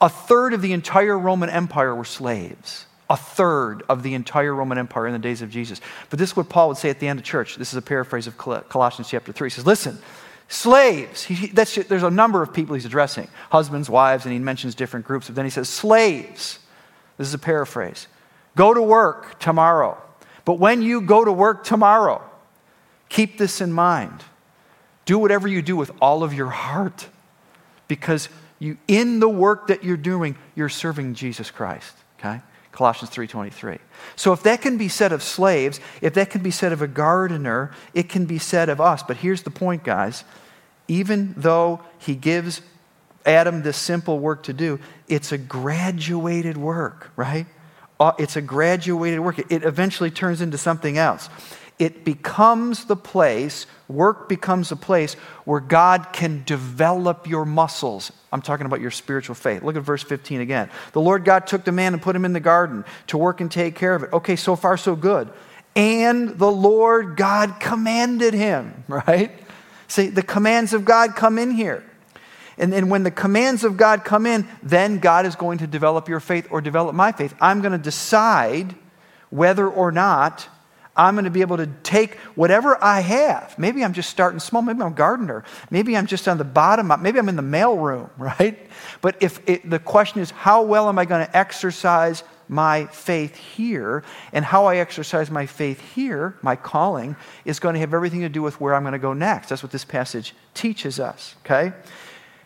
A 0.00 0.08
third 0.08 0.54
of 0.54 0.62
the 0.62 0.72
entire 0.72 1.18
Roman 1.18 1.50
Empire 1.50 1.94
were 1.94 2.04
slaves. 2.04 2.86
A 3.10 3.16
third 3.16 3.82
of 3.88 4.02
the 4.02 4.14
entire 4.14 4.54
Roman 4.54 4.78
Empire 4.78 5.06
in 5.06 5.12
the 5.12 5.18
days 5.18 5.42
of 5.42 5.50
Jesus. 5.50 5.80
But 6.10 6.18
this 6.18 6.30
is 6.30 6.36
what 6.36 6.48
Paul 6.48 6.68
would 6.68 6.78
say 6.78 6.90
at 6.90 7.00
the 7.00 7.08
end 7.08 7.18
of 7.18 7.24
church. 7.24 7.56
This 7.56 7.72
is 7.72 7.76
a 7.76 7.82
paraphrase 7.82 8.26
of 8.26 8.38
Colossians 8.38 9.08
chapter 9.08 9.32
3. 9.32 9.46
He 9.46 9.50
says, 9.50 9.66
Listen, 9.66 9.98
Slaves, 10.48 11.24
he, 11.24 11.46
there's 11.48 12.02
a 12.02 12.10
number 12.10 12.42
of 12.42 12.52
people 12.52 12.74
he's 12.74 12.84
addressing 12.84 13.28
husbands, 13.50 13.88
wives, 13.88 14.24
and 14.24 14.32
he 14.32 14.38
mentions 14.38 14.74
different 14.74 15.06
groups. 15.06 15.26
But 15.26 15.36
then 15.36 15.44
he 15.44 15.50
says, 15.50 15.68
Slaves, 15.68 16.58
this 17.18 17.28
is 17.28 17.34
a 17.34 17.38
paraphrase, 17.38 18.06
go 18.56 18.74
to 18.74 18.82
work 18.82 19.38
tomorrow. 19.38 20.00
But 20.44 20.58
when 20.58 20.82
you 20.82 21.00
go 21.00 21.24
to 21.24 21.32
work 21.32 21.64
tomorrow, 21.64 22.22
keep 23.08 23.38
this 23.38 23.60
in 23.60 23.72
mind. 23.72 24.22
Do 25.06 25.18
whatever 25.18 25.48
you 25.48 25.62
do 25.62 25.76
with 25.76 25.90
all 26.00 26.22
of 26.22 26.32
your 26.32 26.48
heart 26.48 27.08
because 27.88 28.28
you, 28.58 28.78
in 28.88 29.20
the 29.20 29.28
work 29.28 29.68
that 29.68 29.84
you're 29.84 29.96
doing, 29.96 30.36
you're 30.54 30.68
serving 30.68 31.14
Jesus 31.14 31.50
Christ. 31.50 31.94
Okay? 32.18 32.40
Colossians 32.74 33.10
3:23. 33.10 33.78
So 34.16 34.32
if 34.32 34.42
that 34.42 34.60
can 34.60 34.76
be 34.76 34.88
said 34.88 35.12
of 35.12 35.22
slaves, 35.22 35.78
if 36.00 36.12
that 36.14 36.28
can 36.28 36.42
be 36.42 36.50
said 36.50 36.72
of 36.72 36.82
a 36.82 36.88
gardener, 36.88 37.70
it 37.94 38.08
can 38.08 38.24
be 38.24 38.38
said 38.38 38.68
of 38.68 38.80
us. 38.80 39.02
But 39.04 39.18
here's 39.18 39.44
the 39.44 39.50
point, 39.50 39.84
guys. 39.84 40.24
Even 40.88 41.34
though 41.36 41.80
he 41.98 42.16
gives 42.16 42.62
Adam 43.24 43.62
this 43.62 43.76
simple 43.76 44.18
work 44.18 44.42
to 44.42 44.52
do, 44.52 44.80
it's 45.06 45.30
a 45.30 45.38
graduated 45.38 46.56
work, 46.56 47.12
right? 47.14 47.46
Uh, 48.00 48.12
it's 48.18 48.34
a 48.34 48.42
graduated 48.42 49.20
work. 49.20 49.38
It 49.38 49.62
eventually 49.64 50.10
turns 50.10 50.40
into 50.40 50.58
something 50.58 50.98
else. 50.98 51.28
It 51.78 52.04
becomes 52.04 52.86
the 52.86 52.96
place 52.96 53.66
work 53.88 54.28
becomes 54.28 54.72
a 54.72 54.76
place 54.76 55.14
where 55.44 55.60
God 55.60 56.12
can 56.12 56.42
develop 56.44 57.26
your 57.26 57.44
muscles. 57.44 58.12
I'm 58.32 58.42
talking 58.42 58.66
about 58.66 58.80
your 58.80 58.90
spiritual 58.90 59.34
faith. 59.34 59.62
Look 59.62 59.76
at 59.76 59.82
verse 59.82 60.02
15 60.02 60.40
again. 60.40 60.70
The 60.92 61.00
Lord 61.00 61.24
God 61.24 61.46
took 61.46 61.64
the 61.64 61.72
man 61.72 61.92
and 61.92 62.02
put 62.02 62.16
him 62.16 62.24
in 62.24 62.32
the 62.32 62.40
garden 62.40 62.84
to 63.08 63.18
work 63.18 63.40
and 63.40 63.50
take 63.50 63.74
care 63.74 63.94
of 63.94 64.02
it. 64.02 64.12
Okay, 64.12 64.36
so 64.36 64.56
far, 64.56 64.76
so 64.76 64.96
good. 64.96 65.30
And 65.76 66.38
the 66.38 66.50
Lord 66.50 67.16
God 67.16 67.60
commanded 67.60 68.34
him, 68.34 68.84
right? 68.88 69.32
See, 69.88 70.08
the 70.08 70.22
commands 70.22 70.72
of 70.72 70.84
God 70.84 71.14
come 71.16 71.38
in 71.38 71.50
here. 71.50 71.84
And 72.56 72.72
then 72.72 72.88
when 72.88 73.02
the 73.02 73.10
commands 73.10 73.64
of 73.64 73.76
God 73.76 74.04
come 74.04 74.26
in, 74.26 74.46
then 74.62 74.98
God 74.98 75.26
is 75.26 75.34
going 75.34 75.58
to 75.58 75.66
develop 75.66 76.08
your 76.08 76.20
faith 76.20 76.46
or 76.50 76.60
develop 76.60 76.94
my 76.94 77.12
faith. 77.12 77.34
I'm 77.40 77.60
going 77.60 77.72
to 77.72 77.78
decide 77.78 78.74
whether 79.30 79.68
or 79.68 79.90
not 79.90 80.48
I'm 80.96 81.14
going 81.14 81.24
to 81.24 81.30
be 81.30 81.40
able 81.40 81.56
to 81.56 81.66
take 81.82 82.16
whatever 82.36 82.82
I 82.82 83.00
have. 83.00 83.58
Maybe 83.58 83.84
I'm 83.84 83.92
just 83.92 84.10
starting 84.10 84.38
small. 84.38 84.62
Maybe 84.62 84.80
I'm 84.80 84.92
a 84.92 84.94
gardener. 84.94 85.44
Maybe 85.70 85.96
I'm 85.96 86.06
just 86.06 86.28
on 86.28 86.38
the 86.38 86.44
bottom. 86.44 86.92
Maybe 87.00 87.18
I'm 87.18 87.28
in 87.28 87.36
the 87.36 87.42
mail 87.42 87.76
room, 87.76 88.10
right? 88.18 88.58
But 89.00 89.16
if 89.20 89.40
it, 89.48 89.68
the 89.68 89.78
question 89.78 90.20
is, 90.20 90.30
how 90.30 90.62
well 90.62 90.88
am 90.88 90.98
I 90.98 91.04
going 91.04 91.26
to 91.26 91.36
exercise 91.36 92.22
my 92.48 92.86
faith 92.86 93.36
here? 93.36 94.04
And 94.32 94.44
how 94.44 94.66
I 94.66 94.76
exercise 94.76 95.30
my 95.30 95.46
faith 95.46 95.80
here, 95.94 96.36
my 96.42 96.54
calling, 96.54 97.16
is 97.44 97.58
going 97.58 97.74
to 97.74 97.80
have 97.80 97.92
everything 97.92 98.20
to 98.20 98.28
do 98.28 98.42
with 98.42 98.60
where 98.60 98.74
I'm 98.74 98.82
going 98.82 98.92
to 98.92 98.98
go 98.98 99.14
next. 99.14 99.48
That's 99.48 99.62
what 99.62 99.72
this 99.72 99.84
passage 99.84 100.34
teaches 100.52 101.00
us, 101.00 101.34
okay? 101.44 101.72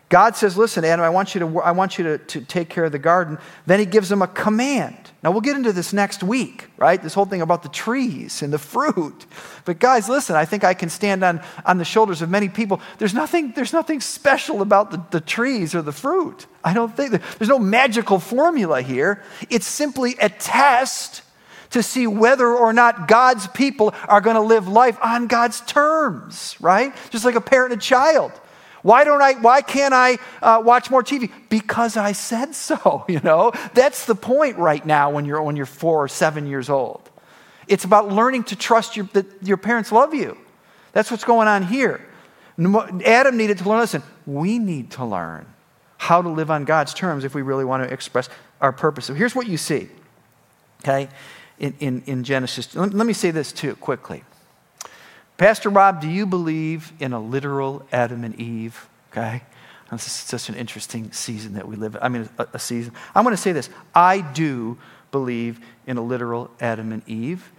God 0.09 0.35
says, 0.35 0.57
Listen, 0.57 0.83
Adam, 0.83 1.05
I 1.05 1.09
want 1.09 1.35
you, 1.35 1.39
to, 1.39 1.59
I 1.59 1.71
want 1.71 1.97
you 1.99 2.03
to, 2.03 2.17
to 2.17 2.41
take 2.41 2.69
care 2.69 2.85
of 2.85 2.91
the 2.91 2.99
garden. 2.99 3.37
Then 3.67 3.79
he 3.79 3.85
gives 3.85 4.11
him 4.11 4.23
a 4.23 4.27
command. 4.27 4.97
Now, 5.21 5.31
we'll 5.31 5.41
get 5.41 5.55
into 5.55 5.71
this 5.71 5.93
next 5.93 6.23
week, 6.23 6.67
right? 6.77 7.01
This 7.01 7.13
whole 7.13 7.25
thing 7.25 7.41
about 7.41 7.61
the 7.61 7.69
trees 7.69 8.41
and 8.41 8.51
the 8.51 8.57
fruit. 8.57 9.25
But, 9.65 9.77
guys, 9.79 10.09
listen, 10.09 10.35
I 10.35 10.45
think 10.45 10.63
I 10.63 10.73
can 10.73 10.89
stand 10.89 11.23
on, 11.23 11.41
on 11.65 11.77
the 11.77 11.85
shoulders 11.85 12.21
of 12.21 12.29
many 12.29 12.49
people. 12.49 12.81
There's 12.97 13.13
nothing, 13.13 13.51
there's 13.51 13.73
nothing 13.73 13.99
special 13.99 14.61
about 14.61 14.91
the, 14.91 15.03
the 15.11 15.21
trees 15.21 15.75
or 15.75 15.81
the 15.81 15.91
fruit. 15.91 16.47
I 16.63 16.73
don't 16.73 16.95
think 16.95 17.21
there's 17.37 17.49
no 17.49 17.59
magical 17.59 18.19
formula 18.19 18.81
here. 18.81 19.21
It's 19.49 19.67
simply 19.67 20.15
a 20.19 20.29
test 20.29 21.21
to 21.71 21.83
see 21.83 22.07
whether 22.07 22.47
or 22.47 22.73
not 22.73 23.07
God's 23.07 23.45
people 23.47 23.93
are 24.07 24.21
going 24.21 24.37
to 24.37 24.41
live 24.41 24.67
life 24.67 24.97
on 25.03 25.27
God's 25.27 25.61
terms, 25.61 26.55
right? 26.59 26.95
Just 27.11 27.25
like 27.25 27.35
a 27.35 27.41
parent 27.41 27.73
and 27.73 27.81
a 27.81 27.83
child. 27.83 28.31
Why 28.81 29.03
don't 29.03 29.21
I, 29.21 29.33
why 29.33 29.61
can't 29.61 29.93
I 29.93 30.17
uh, 30.41 30.61
watch 30.63 30.89
more 30.89 31.03
TV? 31.03 31.31
Because 31.49 31.97
I 31.97 32.13
said 32.13 32.55
so, 32.55 33.05
you 33.09 33.19
know? 33.21 33.51
That's 33.73 34.05
the 34.05 34.15
point 34.15 34.57
right 34.57 34.85
now 34.85 35.09
when 35.09 35.25
you're, 35.25 35.41
when 35.41 35.55
you're 35.55 35.65
four 35.65 36.03
or 36.03 36.07
seven 36.07 36.47
years 36.47 36.69
old. 36.69 37.09
It's 37.67 37.83
about 37.83 38.11
learning 38.11 38.45
to 38.45 38.55
trust 38.55 38.97
your, 38.97 39.07
that 39.13 39.25
your 39.43 39.57
parents 39.57 39.91
love 39.91 40.13
you. 40.13 40.37
That's 40.91 41.11
what's 41.11 41.23
going 41.23 41.47
on 41.47 41.63
here. 41.63 42.01
Adam 43.05 43.37
needed 43.37 43.59
to 43.59 43.69
learn, 43.69 43.79
listen, 43.79 44.03
we 44.25 44.59
need 44.59 44.91
to 44.91 45.05
learn 45.05 45.45
how 45.97 46.21
to 46.21 46.29
live 46.29 46.49
on 46.49 46.65
God's 46.65 46.93
terms 46.93 47.23
if 47.23 47.35
we 47.35 47.41
really 47.41 47.65
want 47.65 47.83
to 47.83 47.93
express 47.93 48.29
our 48.59 48.71
purpose. 48.71 49.05
So 49.05 49.13
here's 49.13 49.35
what 49.35 49.47
you 49.47 49.57
see, 49.57 49.89
okay, 50.83 51.09
in, 51.59 51.75
in, 51.79 52.03
in 52.05 52.23
Genesis. 52.23 52.75
Let, 52.75 52.93
let 52.93 53.05
me 53.05 53.13
say 53.13 53.31
this 53.31 53.51
too, 53.51 53.75
quickly. 53.75 54.23
Pastor 55.39 55.69
Rob, 55.69 56.01
do 56.01 56.09
you 56.09 56.25
believe 56.25 56.91
in 56.99 57.13
a 57.13 57.19
literal 57.19 57.87
Adam 57.93 58.25
and 58.25 58.37
Eve? 58.37 58.89
Okay. 59.13 59.41
This 59.89 60.05
is 60.05 60.11
such 60.11 60.49
an 60.49 60.55
interesting 60.55 61.13
season 61.13 61.53
that 61.53 61.65
we 61.65 61.77
live 61.77 61.95
in. 61.95 62.01
I 62.03 62.09
mean, 62.09 62.27
a, 62.37 62.47
a 62.55 62.59
season. 62.59 62.93
I'm 63.15 63.23
going 63.23 63.33
to 63.33 63.41
say 63.41 63.53
this. 63.53 63.69
I 63.95 64.19
do 64.19 64.77
believe 65.11 65.61
in 65.87 65.95
a 65.95 66.01
literal 66.01 66.51
Adam 66.59 66.91
and 66.91 67.07
Eve. 67.07 67.53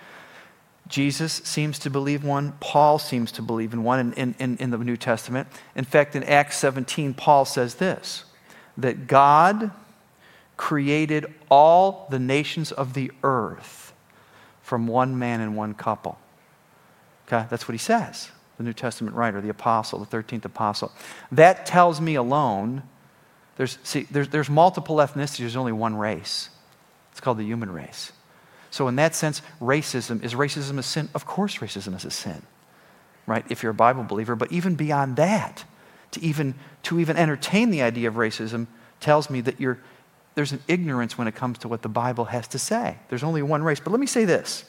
Jesus 0.89 1.33
seems 1.33 1.79
to 1.79 1.89
believe 1.89 2.23
one. 2.23 2.53
Paul 2.61 2.99
seems 2.99 3.33
to 3.33 3.43
believe 3.43 3.73
in 3.73 3.83
one 3.83 3.99
in, 3.99 4.13
in, 4.13 4.35
in, 4.39 4.57
in 4.59 4.71
the 4.71 4.77
New 4.77 4.99
Testament. 4.99 5.49
In 5.75 5.87
fact, 5.87 6.15
in 6.15 6.23
Acts 6.25 6.59
17, 6.59 7.15
Paul 7.15 7.47
says 7.47 7.77
this 7.77 8.25
that 8.77 9.07
God 9.07 9.71
created 10.59 11.33
all 11.51 12.07
the 12.11 12.19
nations 12.19 12.73
of 12.73 12.93
the 12.93 13.11
earth 13.23 13.95
from 14.61 14.87
one 14.87 15.19
man 15.19 15.41
and 15.41 15.57
one 15.57 15.73
couple. 15.73 16.19
Okay, 17.33 17.47
that's 17.49 17.69
what 17.69 17.73
he 17.73 17.79
says, 17.79 18.31
the 18.57 18.65
New 18.65 18.73
Testament 18.73 19.15
writer, 19.15 19.41
the 19.41 19.51
apostle, 19.51 20.05
the 20.05 20.17
13th 20.17 20.45
apostle. 20.45 20.91
That 21.31 21.65
tells 21.65 22.01
me 22.01 22.17
alone, 22.17 22.83
there's, 23.57 23.79
see, 23.85 24.09
there's, 24.11 24.29
there's 24.29 24.51
multiple 24.51 24.97
ethnicities, 24.97 25.39
there's 25.39 25.57
only 25.57 25.73
one 25.73 25.95
race. 25.95 26.51
It's 27.13 27.21
called 27.21 27.39
the 27.39 27.45
human 27.45 27.71
race. 27.71 28.13
So, 28.73 28.89
in 28.89 28.97
that 28.97 29.15
sense, 29.15 29.43
racism 29.61 30.25
is 30.25 30.35
racism 30.35 30.79
a 30.79 30.83
sin? 30.83 31.09
Of 31.15 31.25
course, 31.27 31.59
racism 31.59 31.97
is 31.97 32.05
a 32.05 32.11
sin, 32.11 32.43
right? 33.27 33.45
If 33.49 33.63
you're 33.63 33.71
a 33.71 33.75
Bible 33.75 34.05
believer. 34.05 34.35
But 34.35 34.51
even 34.51 34.75
beyond 34.75 35.17
that, 35.17 35.65
to 36.13 36.23
even, 36.23 36.55
to 36.85 36.99
even 36.99 37.17
entertain 37.17 37.71
the 37.71 37.83
idea 37.83 38.09
of 38.09 38.15
racism 38.15 38.67
tells 38.99 39.31
me 39.31 39.41
that 39.43 39.61
you're, 39.61 39.79
there's 40.35 40.53
an 40.53 40.63
ignorance 40.67 41.17
when 41.17 41.29
it 41.29 41.35
comes 41.35 41.59
to 41.59 41.69
what 41.69 41.83
the 41.83 41.89
Bible 41.89 42.27
has 42.27 42.49
to 42.49 42.59
say. 42.59 42.99
There's 43.09 43.23
only 43.23 43.43
one 43.43 43.63
race. 43.63 43.79
But 43.79 43.91
let 43.91 44.01
me 44.01 44.07
say 44.07 44.25
this 44.25 44.65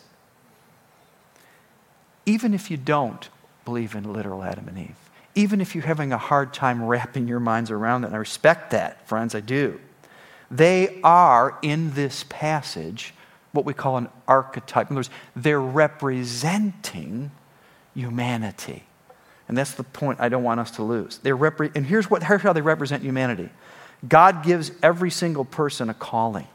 even 2.26 2.54
if 2.54 2.70
you 2.70 2.78
don't 2.78 3.30
believe 3.66 3.96
in 3.96 4.12
literal 4.12 4.44
Adam 4.44 4.68
and 4.68 4.78
Eve, 4.78 4.96
even 5.36 5.62
if 5.62 5.76
you're 5.76 5.86
having 5.86 6.12
a 6.12 6.18
hard 6.18 6.54
time 6.54 6.84
wrapping 6.84 7.28
your 7.28 7.40
minds 7.40 7.72
around 7.72 8.04
it, 8.04 8.08
and 8.08 8.16
I 8.16 8.20
respect 8.20 8.72
that, 8.72 9.08
friends, 9.08 9.34
I 9.34 9.40
do, 9.40 9.80
they 10.50 11.00
are 11.04 11.58
in 11.62 11.94
this 11.94 12.26
passage 12.28 13.14
what 13.54 13.66
we 13.66 13.74
call 13.74 13.98
an 13.98 14.10
archetype. 14.28 14.90
In 14.90 14.94
other 14.94 15.00
words, 15.00 15.10
they're 15.36 15.62
representing 15.62 17.32
humanity. 17.94 18.84
And 19.48 19.58
that's 19.58 19.74
the 19.74 19.84
point 19.84 20.22
I 20.22 20.30
don't 20.30 20.44
want 20.44 20.60
us 20.60 20.72
to 20.72 20.84
lose. 20.84 21.18
They're 21.18 21.38
repre- 21.38 21.76
and 21.76 21.86
here's, 21.86 22.10
what, 22.10 22.24
here's 22.24 22.42
how 22.42 22.54
they 22.54 22.62
represent 22.62 23.04
humanity 23.04 23.50
God 24.08 24.44
gives 24.44 24.72
every 24.82 25.12
single 25.12 25.46
person 25.46 25.90
a 25.90 25.94
calling. 25.94 26.48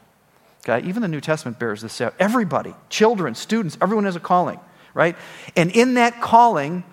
Okay? 0.67 0.87
Even 0.87 1.01
the 1.01 1.07
New 1.07 1.21
Testament 1.21 1.59
bears 1.59 1.81
this 1.81 2.01
out. 2.01 2.13
Everybody, 2.19 2.73
children, 2.89 3.35
students, 3.35 3.77
everyone 3.81 4.05
has 4.05 4.15
a 4.15 4.19
calling 4.19 4.59
right? 4.97 5.15
And 5.55 5.69
in 5.71 5.93
that 5.93 6.21
calling, 6.21 6.83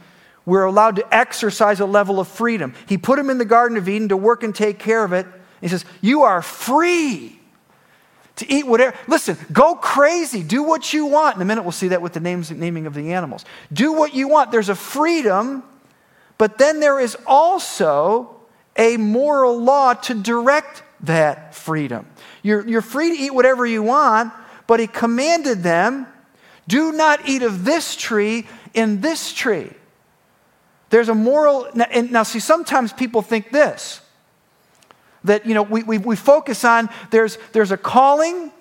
we're 0.44 0.64
allowed 0.64 0.96
to 0.96 1.14
exercise 1.14 1.80
a 1.80 1.86
level 1.86 2.20
of 2.20 2.28
freedom. 2.28 2.74
He 2.86 2.98
put 2.98 3.18
him 3.18 3.30
in 3.30 3.38
the 3.38 3.46
Garden 3.46 3.78
of 3.78 3.88
Eden 3.88 4.10
to 4.10 4.16
work 4.16 4.42
and 4.42 4.54
take 4.54 4.78
care 4.78 5.02
of 5.02 5.14
it. 5.14 5.26
He 5.62 5.68
says, 5.68 5.86
You 6.02 6.22
are 6.22 6.42
free 6.42 7.40
to 8.36 8.52
eat 8.52 8.66
whatever. 8.66 8.94
Listen, 9.08 9.38
go 9.50 9.74
crazy. 9.74 10.42
Do 10.42 10.62
what 10.62 10.92
you 10.92 11.06
want. 11.06 11.36
In 11.36 11.42
a 11.42 11.46
minute, 11.46 11.62
we'll 11.62 11.72
see 11.72 11.88
that 11.88 12.02
with 12.02 12.12
the 12.12 12.20
names, 12.20 12.50
naming 12.50 12.86
of 12.86 12.92
the 12.92 13.14
animals. 13.14 13.46
Do 13.72 13.94
what 13.94 14.14
you 14.14 14.28
want. 14.28 14.52
There's 14.52 14.68
a 14.68 14.74
freedom, 14.74 15.62
but 16.36 16.58
then 16.58 16.80
there 16.80 17.00
is 17.00 17.16
also 17.26 18.36
a 18.76 18.98
moral 18.98 19.58
law 19.58 19.94
to 19.94 20.14
direct 20.14 20.82
that 21.00 21.54
freedom. 21.54 22.06
You're, 22.42 22.68
you're 22.68 22.82
free 22.82 23.16
to 23.16 23.22
eat 23.22 23.32
whatever 23.32 23.64
you 23.64 23.82
want, 23.82 24.30
but 24.66 24.78
he 24.78 24.86
commanded 24.86 25.62
them 25.62 26.06
do 26.66 26.92
not 26.92 27.28
eat 27.28 27.42
of 27.42 27.64
this 27.64 27.96
tree 27.96 28.46
in 28.72 29.00
this 29.00 29.32
tree. 29.32 29.70
There's 30.90 31.08
a 31.08 31.14
moral. 31.14 31.68
And 31.90 32.12
now, 32.12 32.22
see, 32.22 32.40
sometimes 32.40 32.92
people 32.92 33.22
think 33.22 33.50
this 33.50 34.00
that, 35.24 35.46
you 35.46 35.54
know, 35.54 35.62
we, 35.62 35.82
we, 35.82 35.98
we 35.98 36.16
focus 36.16 36.64
on 36.64 36.88
there's, 37.10 37.38
there's 37.52 37.72
a 37.72 37.76
calling, 37.76 38.52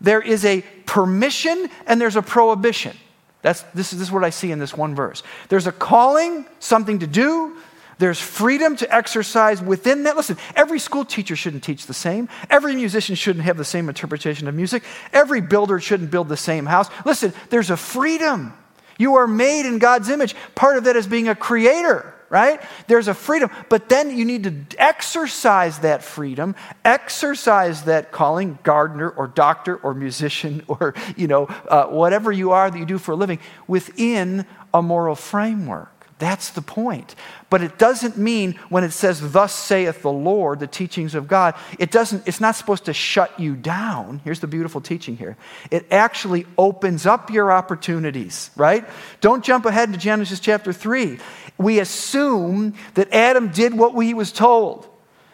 there 0.00 0.22
is 0.22 0.44
a 0.44 0.62
permission, 0.86 1.68
and 1.86 2.00
there's 2.00 2.16
a 2.16 2.22
prohibition. 2.22 2.96
That's, 3.42 3.62
this, 3.74 3.92
is, 3.92 3.98
this 3.98 4.08
is 4.08 4.12
what 4.12 4.24
I 4.24 4.30
see 4.30 4.50
in 4.50 4.58
this 4.58 4.74
one 4.74 4.94
verse. 4.94 5.22
There's 5.48 5.66
a 5.66 5.72
calling, 5.72 6.46
something 6.60 7.00
to 7.00 7.06
do, 7.06 7.57
there's 7.98 8.20
freedom 8.20 8.76
to 8.76 8.94
exercise 8.94 9.60
within 9.60 10.04
that. 10.04 10.16
Listen, 10.16 10.36
every 10.54 10.78
school 10.78 11.04
teacher 11.04 11.34
shouldn't 11.34 11.64
teach 11.64 11.86
the 11.86 11.94
same. 11.94 12.28
Every 12.48 12.76
musician 12.76 13.16
shouldn't 13.16 13.44
have 13.44 13.56
the 13.56 13.64
same 13.64 13.88
interpretation 13.88 14.46
of 14.46 14.54
music. 14.54 14.84
Every 15.12 15.40
builder 15.40 15.80
shouldn't 15.80 16.10
build 16.10 16.28
the 16.28 16.36
same 16.36 16.66
house. 16.66 16.88
Listen, 17.04 17.32
there's 17.50 17.70
a 17.70 17.76
freedom. 17.76 18.52
You 18.98 19.16
are 19.16 19.26
made 19.26 19.66
in 19.66 19.78
God's 19.78 20.10
image. 20.10 20.34
Part 20.54 20.76
of 20.76 20.84
that 20.84 20.96
is 20.96 21.08
being 21.08 21.28
a 21.28 21.34
creator, 21.34 22.14
right? 22.30 22.60
There's 22.86 23.08
a 23.08 23.14
freedom. 23.14 23.50
But 23.68 23.88
then 23.88 24.16
you 24.16 24.24
need 24.24 24.44
to 24.44 24.80
exercise 24.80 25.80
that 25.80 26.04
freedom, 26.04 26.54
exercise 26.84 27.82
that 27.84 28.12
calling, 28.12 28.60
gardener 28.62 29.10
or 29.10 29.26
doctor 29.26 29.76
or 29.76 29.92
musician 29.92 30.62
or, 30.68 30.94
you 31.16 31.26
know, 31.26 31.46
uh, 31.46 31.86
whatever 31.86 32.30
you 32.30 32.52
are 32.52 32.70
that 32.70 32.78
you 32.78 32.86
do 32.86 32.98
for 32.98 33.12
a 33.12 33.16
living 33.16 33.40
within 33.66 34.46
a 34.72 34.82
moral 34.82 35.16
framework. 35.16 35.97
That's 36.18 36.50
the 36.50 36.62
point. 36.62 37.14
But 37.48 37.62
it 37.62 37.78
doesn't 37.78 38.18
mean 38.18 38.54
when 38.68 38.82
it 38.82 38.90
says, 38.90 39.32
Thus 39.32 39.54
saith 39.54 40.02
the 40.02 40.12
Lord, 40.12 40.58
the 40.58 40.66
teachings 40.66 41.14
of 41.14 41.28
God, 41.28 41.54
it 41.78 41.90
doesn't, 41.90 42.26
it's 42.26 42.40
not 42.40 42.56
supposed 42.56 42.86
to 42.86 42.92
shut 42.92 43.38
you 43.38 43.54
down. 43.54 44.20
Here's 44.24 44.40
the 44.40 44.46
beautiful 44.48 44.80
teaching 44.80 45.16
here. 45.16 45.36
It 45.70 45.86
actually 45.92 46.46
opens 46.56 47.06
up 47.06 47.30
your 47.30 47.52
opportunities, 47.52 48.50
right? 48.56 48.84
Don't 49.20 49.44
jump 49.44 49.64
ahead 49.64 49.92
to 49.92 49.98
Genesis 49.98 50.40
chapter 50.40 50.72
3. 50.72 51.18
We 51.56 51.78
assume 51.78 52.74
that 52.94 53.12
Adam 53.12 53.48
did 53.48 53.74
what 53.74 53.92
he 54.02 54.14
was 54.14 54.32
told. 54.32 54.88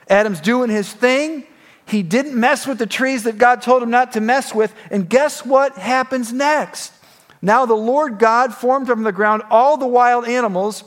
Adam's 0.09 0.41
doing 0.41 0.71
his 0.71 0.93
thing. 0.93 1.47
He 1.87 2.03
didn't 2.03 2.39
mess 2.39 2.67
with 2.67 2.79
the 2.79 2.87
trees 2.87 3.25
that 3.25 3.37
God 3.37 3.61
told 3.61 3.83
him 3.83 3.91
not 3.91 4.13
to 4.13 4.21
mess 4.21 4.55
with. 4.55 4.75
And 4.91 5.09
guess 5.09 5.45
what 5.45 5.77
happens 5.77 6.33
next? 6.33 6.94
Now 7.45 7.67
the 7.67 7.75
Lord 7.75 8.19
God 8.19 8.55
formed 8.55 8.87
from 8.87 9.03
the 9.03 9.13
ground 9.13 9.43
all 9.51 9.77
the 9.77 9.87
wild 9.87 10.27
animals 10.27 10.83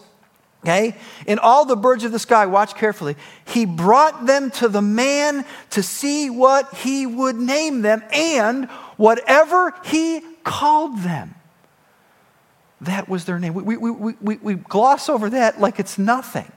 Okay? 0.63 0.95
And 1.27 1.39
all 1.39 1.63
the 1.63 1.77
birds 1.77 2.03
of 2.03 2.11
the 2.11 2.19
sky, 2.19 2.45
watch 2.45 2.75
carefully. 2.75 3.15
He 3.45 3.65
brought 3.65 4.25
them 4.25 4.51
to 4.51 4.67
the 4.67 4.81
man 4.81 5.45
to 5.69 5.83
see 5.83 6.29
what 6.29 6.73
he 6.73 7.05
would 7.05 7.37
name 7.37 7.83
them 7.83 8.03
and 8.11 8.65
whatever 8.97 9.73
he 9.85 10.21
called 10.43 10.99
them. 10.99 11.35
That 12.81 13.07
was 13.07 13.23
their 13.23 13.39
name. 13.39 13.53
We, 13.53 13.77
we, 13.77 13.89
we, 13.89 14.13
we, 14.19 14.35
we 14.37 14.53
gloss 14.55 15.07
over 15.07 15.29
that 15.29 15.61
like 15.61 15.79
it's 15.79 15.97
nothing. 15.97 16.51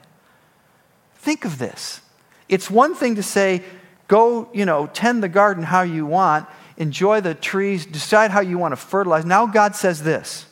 Think 1.15 1.45
of 1.45 1.57
this. 1.57 2.01
It's 2.49 2.69
one 2.69 2.95
thing 2.95 3.15
to 3.15 3.23
say, 3.23 3.63
go, 4.09 4.49
you 4.53 4.65
know, 4.65 4.87
tend 4.87 5.23
the 5.23 5.29
garden 5.29 5.63
how 5.63 5.83
you 5.83 6.05
want, 6.05 6.47
enjoy 6.77 7.21
the 7.21 7.33
trees, 7.33 7.85
decide 7.85 8.31
how 8.31 8.41
you 8.41 8.57
want 8.57 8.71
to 8.71 8.75
fertilize. 8.75 9.25
Now 9.25 9.45
God 9.45 9.75
says 9.75 10.03
this, 10.03 10.45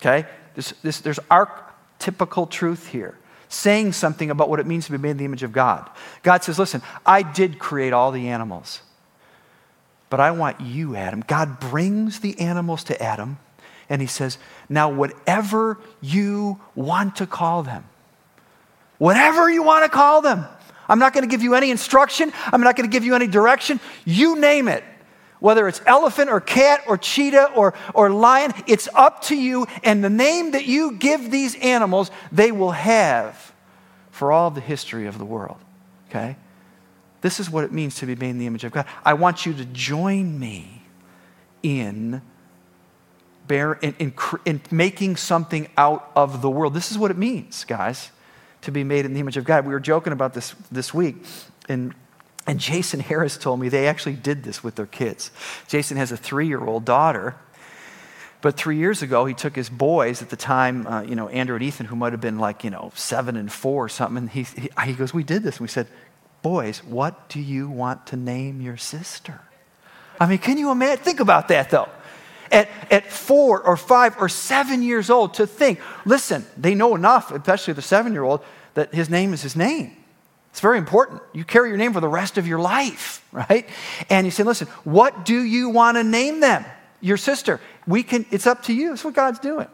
okay? 0.00 0.26
This, 0.54 0.72
this, 0.82 1.00
there's 1.00 1.18
archetypical 1.30 2.48
truth 2.48 2.88
here, 2.88 3.18
saying 3.48 3.92
something 3.92 4.30
about 4.30 4.48
what 4.48 4.60
it 4.60 4.66
means 4.66 4.86
to 4.86 4.92
be 4.92 4.98
made 4.98 5.12
in 5.12 5.16
the 5.16 5.24
image 5.24 5.42
of 5.42 5.52
God. 5.52 5.88
God 6.22 6.44
says, 6.44 6.58
listen, 6.58 6.82
I 7.04 7.22
did 7.22 7.58
create 7.58 7.92
all 7.92 8.12
the 8.12 8.28
animals, 8.28 8.82
but 10.10 10.20
I 10.20 10.30
want 10.30 10.60
you, 10.60 10.96
Adam. 10.96 11.24
God 11.26 11.58
brings 11.58 12.20
the 12.20 12.38
animals 12.38 12.84
to 12.84 13.02
Adam, 13.02 13.38
and 13.88 14.00
he 14.00 14.06
says, 14.06 14.38
now 14.68 14.88
whatever 14.88 15.78
you 16.00 16.60
want 16.74 17.16
to 17.16 17.26
call 17.26 17.62
them, 17.62 17.84
whatever 18.98 19.50
you 19.50 19.62
want 19.62 19.84
to 19.84 19.90
call 19.90 20.22
them, 20.22 20.46
I'm 20.88 20.98
not 20.98 21.14
going 21.14 21.24
to 21.24 21.30
give 21.30 21.42
you 21.42 21.54
any 21.54 21.70
instruction. 21.70 22.32
I'm 22.52 22.60
not 22.60 22.76
going 22.76 22.88
to 22.88 22.92
give 22.92 23.04
you 23.04 23.14
any 23.14 23.26
direction. 23.26 23.80
You 24.04 24.38
name 24.38 24.68
it. 24.68 24.84
Whether 25.40 25.68
it's 25.68 25.80
elephant 25.86 26.30
or 26.30 26.40
cat 26.40 26.82
or 26.86 26.96
cheetah 26.96 27.52
or, 27.54 27.74
or 27.92 28.10
lion, 28.10 28.52
it's 28.66 28.88
up 28.94 29.22
to 29.22 29.36
you. 29.36 29.66
And 29.82 30.02
the 30.02 30.10
name 30.10 30.52
that 30.52 30.66
you 30.66 30.92
give 30.92 31.30
these 31.30 31.54
animals, 31.56 32.10
they 32.32 32.52
will 32.52 32.70
have 32.70 33.52
for 34.10 34.32
all 34.32 34.50
the 34.50 34.60
history 34.60 35.06
of 35.06 35.18
the 35.18 35.24
world. 35.24 35.58
Okay? 36.08 36.36
This 37.20 37.40
is 37.40 37.50
what 37.50 37.64
it 37.64 37.72
means 37.72 37.96
to 37.96 38.06
be 38.06 38.14
made 38.14 38.30
in 38.30 38.38
the 38.38 38.46
image 38.46 38.64
of 38.64 38.72
God. 38.72 38.86
I 39.04 39.14
want 39.14 39.44
you 39.44 39.52
to 39.54 39.64
join 39.66 40.38
me 40.38 40.82
in 41.62 42.22
bear 43.46 43.74
in, 43.74 43.94
in, 43.98 44.14
in, 44.46 44.60
making 44.70 45.16
something 45.16 45.68
out 45.76 46.10
of 46.16 46.40
the 46.40 46.48
world. 46.48 46.72
This 46.72 46.90
is 46.90 46.96
what 46.96 47.10
it 47.10 47.18
means, 47.18 47.64
guys 47.64 48.10
to 48.64 48.72
be 48.72 48.82
made 48.82 49.04
in 49.04 49.12
the 49.12 49.20
image 49.20 49.36
of 49.36 49.44
God. 49.44 49.66
We 49.66 49.72
were 49.72 49.80
joking 49.80 50.12
about 50.12 50.34
this 50.34 50.54
this 50.72 50.92
week, 50.92 51.16
and, 51.68 51.94
and 52.46 52.60
Jason 52.60 53.00
Harris 53.00 53.36
told 53.36 53.60
me 53.60 53.68
they 53.68 53.88
actually 53.88 54.14
did 54.14 54.44
this 54.44 54.62
with 54.62 54.74
their 54.74 54.86
kids. 54.86 55.30
Jason 55.68 55.96
has 55.96 56.12
a 56.12 56.16
three 56.16 56.46
year 56.46 56.64
old 56.64 56.84
daughter. 56.84 57.36
But 58.42 58.58
three 58.58 58.76
years 58.76 59.00
ago, 59.00 59.24
he 59.24 59.32
took 59.32 59.56
his 59.56 59.70
boys 59.70 60.20
at 60.20 60.28
the 60.28 60.36
time, 60.36 60.86
uh, 60.86 61.00
you 61.00 61.14
know, 61.14 61.30
Andrew 61.30 61.56
and 61.56 61.64
Ethan, 61.64 61.86
who 61.86 61.96
might 61.96 62.12
have 62.12 62.20
been 62.20 62.38
like, 62.38 62.62
you 62.62 62.68
know, 62.68 62.92
seven 62.94 63.36
and 63.36 63.50
four 63.50 63.86
or 63.86 63.88
something. 63.88 64.18
And 64.18 64.28
he, 64.28 64.42
he, 64.42 64.68
he 64.84 64.92
goes, 64.92 65.14
We 65.14 65.24
did 65.24 65.42
this. 65.42 65.56
And 65.56 65.62
we 65.62 65.68
said, 65.68 65.86
Boys, 66.42 66.84
what 66.84 67.30
do 67.30 67.40
you 67.40 67.70
want 67.70 68.06
to 68.08 68.16
name 68.16 68.60
your 68.60 68.76
sister? 68.76 69.40
I 70.20 70.26
mean, 70.26 70.38
can 70.38 70.58
you 70.58 70.70
imagine? 70.70 71.02
Think 71.02 71.20
about 71.20 71.48
that, 71.48 71.70
though 71.70 71.88
at, 72.54 72.68
at 72.90 73.10
four 73.10 73.60
or 73.62 73.76
five 73.76 74.16
or 74.18 74.28
seven 74.28 74.82
years 74.82 75.10
old 75.10 75.34
to 75.34 75.46
think, 75.46 75.80
listen, 76.04 76.46
they 76.56 76.74
know 76.74 76.94
enough, 76.94 77.32
especially 77.32 77.74
the 77.74 77.82
seven 77.82 78.12
year 78.12 78.22
old, 78.22 78.44
that 78.74 78.94
his 78.94 79.10
name 79.10 79.32
is 79.34 79.42
his 79.42 79.56
name. 79.56 79.96
It's 80.54 80.60
very 80.60 80.78
important. 80.78 81.20
You 81.32 81.42
carry 81.42 81.68
your 81.68 81.78
name 81.78 81.92
for 81.92 81.98
the 81.98 82.06
rest 82.06 82.38
of 82.38 82.46
your 82.46 82.60
life, 82.60 83.26
right? 83.32 83.68
And 84.08 84.24
you 84.24 84.30
say, 84.30 84.44
listen, 84.44 84.68
what 84.84 85.24
do 85.24 85.42
you 85.42 85.68
want 85.68 85.96
to 85.96 86.04
name 86.04 86.38
them? 86.38 86.64
Your 87.00 87.16
sister. 87.16 87.60
We 87.88 88.04
can, 88.04 88.24
it's 88.30 88.46
up 88.46 88.62
to 88.64 88.72
you. 88.72 88.92
It's 88.92 89.02
what 89.02 89.14
God's 89.14 89.40
doing. 89.40 89.66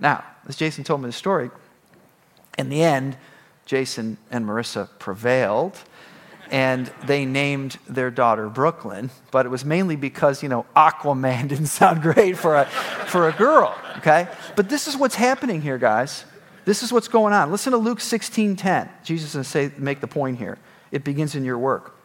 Now, 0.00 0.24
as 0.48 0.56
Jason 0.56 0.84
told 0.84 1.02
me 1.02 1.06
the 1.06 1.12
story, 1.12 1.50
in 2.56 2.70
the 2.70 2.82
end, 2.82 3.18
Jason 3.66 4.16
and 4.30 4.46
Marissa 4.46 4.88
prevailed 4.98 5.78
and 6.50 6.90
they 7.04 7.26
named 7.26 7.76
their 7.86 8.10
daughter 8.10 8.48
Brooklyn, 8.48 9.10
but 9.32 9.44
it 9.44 9.50
was 9.50 9.66
mainly 9.66 9.96
because, 9.96 10.42
you 10.42 10.48
know, 10.48 10.64
Aquaman 10.74 11.48
didn't 11.48 11.66
sound 11.66 12.00
great 12.00 12.38
for 12.38 12.56
a, 12.56 12.64
for 12.64 13.28
a 13.28 13.32
girl, 13.32 13.76
okay? 13.98 14.28
But 14.56 14.70
this 14.70 14.88
is 14.88 14.96
what's 14.96 15.14
happening 15.14 15.60
here, 15.60 15.76
guys. 15.76 16.24
This 16.64 16.82
is 16.82 16.92
what's 16.92 17.08
going 17.08 17.32
on. 17.32 17.50
Listen 17.50 17.72
to 17.72 17.78
Luke 17.78 18.00
16 18.00 18.56
10. 18.56 18.88
Jesus 19.02 19.28
is 19.28 19.34
going 19.34 19.44
to 19.44 19.50
say, 19.50 19.80
make 19.82 20.00
the 20.00 20.06
point 20.06 20.38
here. 20.38 20.58
It 20.90 21.04
begins 21.04 21.34
in 21.34 21.44
your 21.44 21.58
work. 21.58 21.96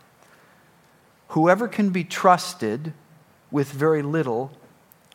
Whoever 1.30 1.68
can 1.68 1.90
be 1.90 2.04
trusted 2.04 2.94
with 3.52 3.72
very 3.72 4.02
little 4.02 4.52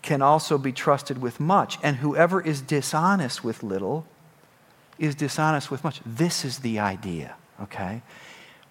can 0.02 0.20
also 0.20 0.59
be 0.59 0.72
trusted 0.72 1.20
with 1.20 1.40
much. 1.40 1.78
And 1.83 1.96
whoever 1.96 2.40
is 2.40 2.61
dishonest 2.61 3.42
with 3.42 3.62
little 3.62 4.07
is 4.98 5.14
dishonest 5.14 5.70
with 5.70 5.83
much. 5.85 6.00
This 6.05 6.44
is 6.44 6.59
the 6.59 6.78
idea, 6.78 7.35
okay? 7.62 8.02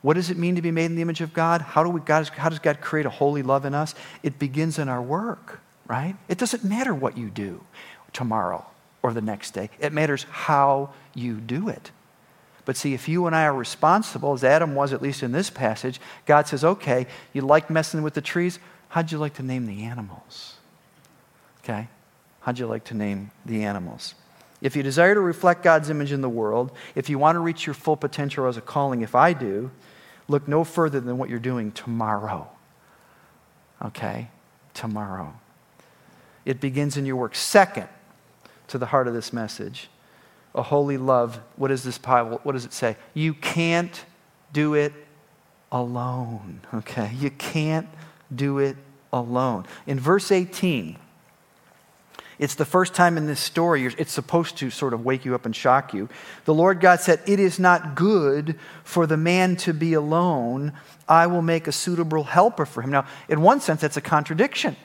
What 0.02 0.16
does 0.16 0.30
it 0.30 0.38
mean 0.38 0.56
to 0.56 0.62
be 0.62 0.72
made 0.72 0.86
in 0.86 0.96
the 0.96 1.02
image 1.02 1.22
of 1.22 1.34
God? 1.34 1.62
How, 1.62 1.84
do 1.84 1.90
we, 1.90 2.00
God, 2.02 2.28
how 2.30 2.50
does 2.50 2.60
God 2.60 2.82
create 2.82 3.06
a 3.06 3.10
holy 3.10 3.44
love 3.44 3.66
in 3.66 3.74
us? 3.74 3.96
It 4.24 4.40
begins 4.40 4.78
in 4.80 4.90
our 4.90 5.02
work, 5.02 5.60
right? 5.88 6.16
It 6.28 6.38
doesn't 6.38 6.64
matter 6.64 6.94
what 6.94 7.18
you 7.18 7.30
do 7.30 7.64
tomorrow 8.14 8.71
or 9.04 9.14
the 9.14 9.22
next 9.22 9.52
day, 9.52 9.70
it 9.80 9.94
matters 9.94 10.24
how 10.30 10.92
you 11.14 11.36
do 11.36 11.70
it. 11.70 11.92
But 12.66 12.78
see, 12.78 12.94
if 12.94 13.10
you 13.10 13.26
and 13.26 13.36
I 13.36 13.46
are 13.46 13.54
responsible, 13.54 14.34
as 14.34 14.44
Adam 14.44 14.76
was 14.76 14.94
at 14.94 15.02
least 15.02 15.24
in 15.24 15.32
this 15.32 15.50
passage, 15.50 16.00
God 16.26 16.48
says, 16.48 16.64
okay, 16.64 17.08
you 17.34 17.42
like 17.42 17.70
messing 17.70 18.04
with 18.04 18.14
the 18.14 18.22
trees? 18.22 18.60
How'd 18.90 19.12
you 19.12 19.18
like 19.18 19.34
to 19.36 19.44
name 19.44 19.66
the 19.66 19.84
animals? 19.84 20.56
Okay? 21.64 21.88
How'd 22.42 22.60
you 22.60 22.68
like 22.68 22.84
to 22.86 22.94
name 22.94 23.32
the 23.46 23.64
animals? 23.64 24.16
If 24.62 24.76
you 24.76 24.84
desire 24.84 25.16
to 25.16 25.20
reflect 25.22 25.64
God's 25.64 25.90
image 25.90 26.12
in 26.12 26.22
the 26.22 26.30
world, 26.30 26.72
if 26.94 27.10
you 27.10 27.18
want 27.18 27.36
to 27.36 27.40
reach 27.40 27.66
your 27.66 27.74
full 27.74 27.98
potential 27.98 28.46
as 28.46 28.58
a 28.58 28.62
calling, 28.62 29.02
if 29.02 29.16
I 29.16 29.34
do, 29.34 29.72
look 30.28 30.48
no 30.48 30.64
further 30.64 31.00
than 31.00 31.18
what 31.18 31.30
you're 31.30 31.40
doing 31.40 31.72
tomorrow. 31.72 32.48
Okay? 33.84 34.30
Tomorrow. 34.76 35.34
It 36.46 36.60
begins 36.60 36.96
in 36.96 37.06
your 37.06 37.16
work. 37.16 37.34
Second, 37.36 37.88
to 38.72 38.78
the 38.78 38.88
heart 38.88 39.08
of 39.08 39.14
this 39.14 39.32
message, 39.32 39.90
a 40.56 40.64
holy 40.64 40.98
love. 40.98 41.40
What 41.56 41.70
does 41.70 41.84
this 41.84 41.98
Bible, 41.98 42.40
what 42.44 42.54
does 42.54 42.66
it 42.66 42.74
say? 42.74 42.98
You 43.14 43.34
can't 43.34 44.04
do 44.52 44.74
it 44.74 44.94
alone. 45.72 46.62
Okay? 46.74 47.12
You 47.18 47.32
can't 47.32 47.88
do 48.34 48.60
it 48.60 48.76
alone. 49.14 49.66
In 49.88 50.00
verse 50.00 50.32
18, 50.32 50.98
it's 52.40 52.56
the 52.56 52.66
first 52.66 52.96
time 52.96 53.18
in 53.18 53.28
this 53.28 53.40
story 53.40 53.86
it's 53.86 54.12
supposed 54.12 54.58
to 54.58 54.72
sort 54.72 54.94
of 54.94 55.06
wake 55.06 55.26
you 55.26 55.36
up 55.36 55.46
and 55.46 55.56
shock 55.56 55.94
you. 55.94 56.10
The 56.46 56.54
Lord 56.54 56.80
God 56.80 57.00
said, 57.00 57.22
It 57.28 57.40
is 57.40 57.60
not 57.60 57.94
good 57.94 58.58
for 58.84 59.06
the 59.06 59.18
man 59.18 59.58
to 59.58 59.74
be 59.74 59.94
alone. 59.94 60.74
I 61.08 61.28
will 61.28 61.44
make 61.44 61.68
a 61.68 61.72
suitable 61.72 62.24
helper 62.24 62.66
for 62.66 62.82
him. 62.82 62.90
Now, 62.90 63.06
in 63.30 63.42
one 63.42 63.62
sense, 63.62 63.82
that's 63.82 63.98
a 63.98 64.02
contradiction. 64.02 64.76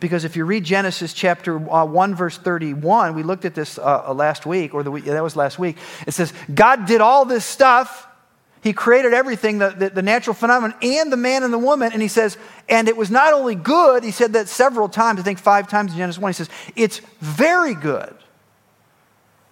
Because 0.00 0.24
if 0.24 0.36
you 0.36 0.44
read 0.44 0.64
Genesis 0.64 1.12
chapter 1.12 1.56
uh, 1.70 1.84
1, 1.84 2.14
verse 2.14 2.38
31, 2.38 3.14
we 3.14 3.22
looked 3.22 3.44
at 3.44 3.54
this 3.54 3.78
uh, 3.78 4.04
uh 4.08 4.14
last 4.14 4.46
week, 4.46 4.74
or 4.74 4.82
the 4.82 4.90
week, 4.90 5.04
that 5.04 5.22
was 5.22 5.36
last 5.36 5.58
week. 5.58 5.76
It 6.06 6.12
says, 6.12 6.32
God 6.54 6.86
did 6.86 7.00
all 7.00 7.24
this 7.24 7.44
stuff 7.44 8.08
he 8.62 8.72
created 8.72 9.12
everything, 9.12 9.58
the, 9.58 9.70
the, 9.70 9.90
the, 9.90 10.02
natural 10.02 10.34
phenomenon, 10.34 10.76
and 10.82 11.12
the 11.12 11.16
man 11.16 11.42
and 11.42 11.52
the 11.52 11.58
woman. 11.58 11.92
And 11.92 12.00
he 12.00 12.06
says, 12.06 12.38
and 12.68 12.88
it 12.88 12.96
was 12.96 13.10
not 13.10 13.32
only 13.32 13.56
good, 13.56 14.04
he 14.04 14.12
said 14.12 14.34
that 14.34 14.48
several 14.48 14.88
times, 14.88 15.18
I 15.18 15.24
think 15.24 15.40
five 15.40 15.68
times 15.68 15.90
in 15.90 15.98
Genesis 15.98 16.22
1. 16.22 16.28
He 16.28 16.34
says, 16.34 16.48
it's 16.76 17.00
very 17.20 17.74
good. 17.74 18.14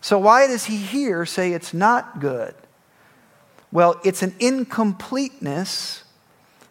So 0.00 0.18
why 0.18 0.46
does 0.46 0.64
he 0.64 0.76
here 0.76 1.26
say 1.26 1.52
it's 1.52 1.74
not 1.74 2.20
good? 2.20 2.54
Well, 3.72 4.00
it's 4.04 4.22
an 4.22 4.34
incompleteness 4.38 6.04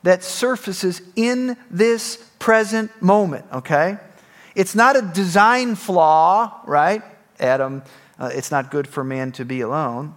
that 0.04 0.24
surfaces 0.24 1.02
in 1.16 1.58
this 1.70 2.18
present 2.40 2.90
moment, 3.02 3.46
okay? 3.54 3.98
It's 4.56 4.76
not 4.76 4.96
a 4.96 5.02
design 5.02 5.76
flaw, 5.76 6.62
right? 6.66 7.04
Adam, 7.40 7.84
uh, 8.18 8.30
it's 8.34 8.52
not 8.52 8.72
good 8.72 8.88
for 8.88 9.04
man 9.04 9.32
to 9.34 9.46
be 9.46 9.62
alone. 9.62 10.16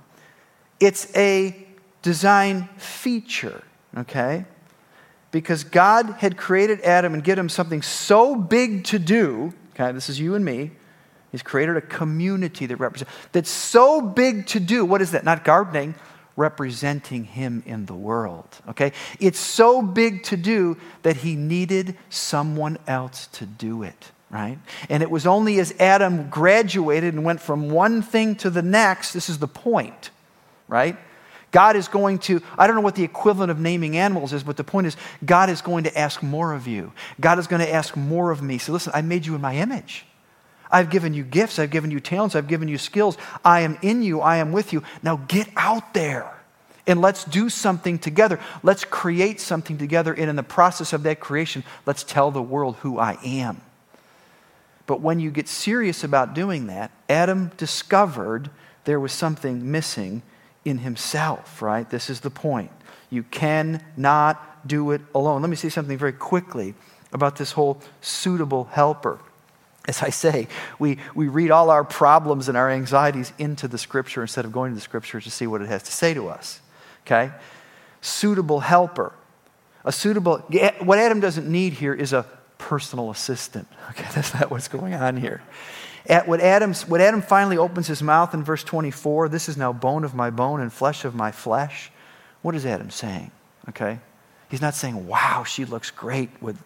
It's 0.81 1.15
a 1.17 1.67
design 2.03 2.69
feature, 2.77 3.63
okay? 3.97 4.45
Because 5.31 5.65
God 5.65 6.17
had 6.19 6.37
created 6.37 6.81
Adam 6.83 7.15
and 7.15 7.25
given 7.25 7.45
him 7.45 7.49
something 7.49 7.83
so 7.83 8.37
big 8.37 8.85
to 8.85 8.99
do, 8.99 9.55
okay, 9.75 9.93
this 9.93 10.09
is 10.09 10.21
you 10.21 10.35
and 10.35 10.45
me. 10.45 10.73
He's 11.31 11.43
created 11.43 11.77
a 11.77 11.81
community 11.81 12.67
that 12.67 12.77
represents, 12.77 13.13
that's 13.33 13.51
so 13.51 14.03
big 14.03 14.47
to 14.49 14.61
do. 14.61 14.85
What 14.85 15.01
is 15.01 15.13
that? 15.13 15.25
Not 15.25 15.45
gardening, 15.45 15.95
representing 16.37 17.25
him 17.25 17.63
in 17.67 17.87
the 17.87 17.95
world, 17.95 18.47
okay? 18.69 18.93
It's 19.21 19.39
so 19.39 19.83
big 19.83 20.23
to 20.25 20.37
do 20.37 20.77
that 21.03 21.19
he 21.19 21.37
needed 21.37 21.97
someone 22.11 22.79
else 22.87 23.27
to 23.33 23.47
do 23.47 23.83
it 23.83 24.13
right? 24.33 24.59
And 24.89 25.03
it 25.03 25.11
was 25.11 25.27
only 25.27 25.61
as 25.61 25.75
Adam 25.79 26.31
graduated 26.31 27.13
and 27.13 27.23
went 27.23 27.41
from 27.41 27.71
one 27.71 28.01
thing 28.01 28.35
to 28.37 28.49
the 28.49 28.63
next, 28.63 29.13
this 29.13 29.29
is 29.29 29.39
the 29.39 29.47
point, 29.47 30.11
right? 30.69 30.97
God 31.53 31.77
is 31.77 31.87
going 31.87 32.19
to, 32.21 32.43
I 32.57 32.67
don't 32.67 32.75
know 32.75 32.83
what 32.83 32.95
the 32.95 33.05
equivalent 33.05 33.51
of 33.51 33.61
naming 33.61 33.97
animals 33.99 34.33
is, 34.33 34.43
but 34.43 34.57
the 34.57 34.65
point 34.65 34.87
is, 34.87 34.97
God 35.25 35.51
is 35.51 35.61
going 35.61 35.85
to 35.85 35.97
ask 35.97 36.23
more 36.23 36.55
of 36.55 36.67
you. 36.67 36.93
God 37.21 37.39
is 37.39 37.47
going 37.47 37.61
to 37.61 37.71
ask 37.71 37.95
more 37.95 38.31
of 38.31 38.43
me. 38.43 38.57
So 38.57 38.73
listen, 38.73 38.93
I 38.95 39.03
made 39.03 39.27
you 39.27 39.35
in 39.35 39.43
my 39.43 39.55
image. 39.57 40.07
I've 40.73 40.91
given 40.91 41.13
you 41.13 41.23
gifts. 41.23 41.59
I've 41.59 41.71
given 41.71 41.91
you 41.91 42.01
talents. 42.01 42.35
I've 42.35 42.49
given 42.49 42.67
you 42.67 42.79
skills. 42.79 43.19
I 43.45 43.61
am 43.61 43.79
in 43.83 44.03
you. 44.03 44.21
I 44.21 44.39
am 44.39 44.53
with 44.53 44.73
you. 44.73 44.83
Now 45.03 45.17
get 45.29 45.49
out 45.57 45.93
there 45.95 46.33
and 46.87 47.01
let's 47.01 47.25
do 47.25 47.49
something 47.49 47.99
together. 47.99 48.41
Let's 48.63 48.85
create 48.85 49.41
something 49.41 49.79
together. 49.79 50.13
And 50.13 50.29
in 50.29 50.37
the 50.37 50.43
process 50.43 50.93
of 50.93 51.05
that 51.05 51.21
creation, 51.21 51.63
let's 51.87 52.03
tell 52.03 52.31
the 52.31 52.43
world 52.43 52.77
who 52.77 52.99
I 52.99 53.19
am. 53.25 53.61
But 54.87 55.01
when 55.01 55.21
you 55.21 55.31
get 55.31 55.49
serious 55.49 56.03
about 56.03 56.35
doing 56.35 56.67
that, 56.67 56.91
Adam 57.09 57.53
discovered 57.57 58.51
there 58.85 58.99
was 58.99 59.13
something 59.13 59.71
missing 59.71 60.23
in 60.65 60.79
himself, 60.79 61.63
right? 61.63 61.89
This 61.89 62.11
is 62.11 62.21
the 62.21 62.31
point. 62.31 62.71
You 63.11 63.23
cannot 63.25 64.67
do 64.67 64.91
it 64.91 65.03
alone. 65.15 65.43
Let 65.43 65.51
me 65.51 65.57
say 65.57 65.69
something 65.69 65.99
very 65.99 66.13
quickly 66.13 66.75
about 67.13 67.37
this 67.37 67.53
whole 67.53 67.81
suitable 68.01 68.65
helper. 68.65 69.21
As 69.89 70.03
I 70.03 70.11
say, 70.11 70.47
we, 70.79 70.99
we 71.15 71.27
read 71.29 71.51
all 71.51 71.71
our 71.71 71.83
problems 71.83 72.49
and 72.49 72.57
our 72.57 72.71
anxieties 72.71 73.33
into 73.39 73.67
the 73.67 73.79
scripture 73.79 74.23
instead 74.23 74.45
of 74.45 74.53
going 74.53 74.71
to 74.71 74.75
the 74.77 74.81
scripture 74.81 75.21
to 75.21 75.31
see 75.31 75.47
what 75.47 75.61
it 75.61 75.69
has 75.69 75.83
to 75.85 75.93
say 75.93 76.15
to 76.15 76.29
us. 76.29 76.61
Okay? 77.05 77.33
Suitable 78.01 78.61
helper. 78.61 79.13
A 79.85 79.91
suitable, 79.91 80.39
what 80.81 80.99
Adam 80.99 81.19
doesn't 81.19 81.51
need 81.51 81.73
here 81.73 81.93
is 81.93 82.13
a 82.13 82.25
personal 82.59 83.11
assistant. 83.11 83.67
Okay, 83.91 84.09
that's 84.15 84.33
not 84.33 84.51
what's 84.51 84.69
going 84.69 84.95
on 84.95 85.19
here. 85.19 85.43
At 86.07 86.27
what, 86.27 86.41
Adam's, 86.41 86.89
what 86.89 87.03
Adam 87.03 87.21
finally 87.21 87.59
opens 87.59 87.87
his 87.87 88.03
mouth 88.03 88.33
in 88.33 88.43
verse 88.43 88.65
24, 88.65 89.29
this 89.29 89.51
is 89.51 89.59
now 89.59 89.73
bone 89.73 90.05
of 90.05 90.15
my 90.15 90.31
bone 90.31 90.63
and 90.63 90.73
flesh 90.73 91.05
of 91.05 91.15
my 91.15 91.31
flesh. 91.31 91.93
What 92.41 92.55
is 92.55 92.65
Adam 92.65 92.89
saying? 92.89 93.31
Okay? 93.69 93.99
He's 94.51 94.63
not 94.63 94.75
saying, 94.75 95.07
wow, 95.07 95.45
she 95.45 95.67
looks 95.67 95.91
great 95.91 96.31
with, 96.41 96.57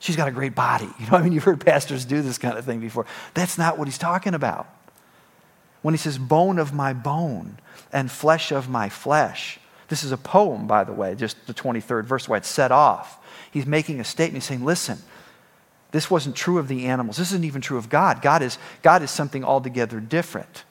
she's 0.00 0.16
got 0.16 0.26
a 0.26 0.32
great 0.32 0.56
body. 0.56 0.88
You 0.98 1.06
know, 1.06 1.16
I 1.16 1.22
mean, 1.22 1.32
you've 1.32 1.44
heard 1.44 1.64
pastors 1.64 2.04
do 2.04 2.20
this 2.20 2.38
kind 2.38 2.58
of 2.58 2.64
thing 2.64 2.80
before. 2.80 3.06
That's 3.34 3.56
not 3.56 3.78
what 3.78 3.86
he's 3.86 3.98
talking 3.98 4.34
about. 4.34 4.66
When 5.82 5.94
he 5.94 5.98
says 5.98 6.18
bone 6.18 6.58
of 6.58 6.74
my 6.74 6.92
bone 6.92 7.58
and 7.92 8.10
flesh 8.10 8.50
of 8.50 8.68
my 8.68 8.88
flesh, 8.88 9.60
this 9.88 10.02
is 10.02 10.12
a 10.12 10.16
poem, 10.16 10.66
by 10.66 10.84
the 10.84 10.92
way, 10.92 11.14
just 11.14 11.46
the 11.46 11.54
23rd 11.54 12.04
verse 12.04 12.28
why 12.28 12.38
it's 12.38 12.48
set 12.48 12.72
off. 12.72 13.18
He's 13.50 13.66
making 13.66 14.00
a 14.00 14.04
statement. 14.04 14.42
He's 14.42 14.48
saying, 14.48 14.64
listen, 14.64 14.98
this 15.92 16.10
wasn't 16.10 16.36
true 16.36 16.58
of 16.58 16.68
the 16.68 16.86
animals. 16.86 17.16
This 17.16 17.28
isn't 17.28 17.44
even 17.44 17.60
true 17.60 17.78
of 17.78 17.88
God. 17.88 18.22
God 18.22 18.42
is, 18.42 18.58
God 18.82 19.02
is 19.02 19.10
something 19.10 19.44
altogether 19.44 20.00
different. 20.00 20.64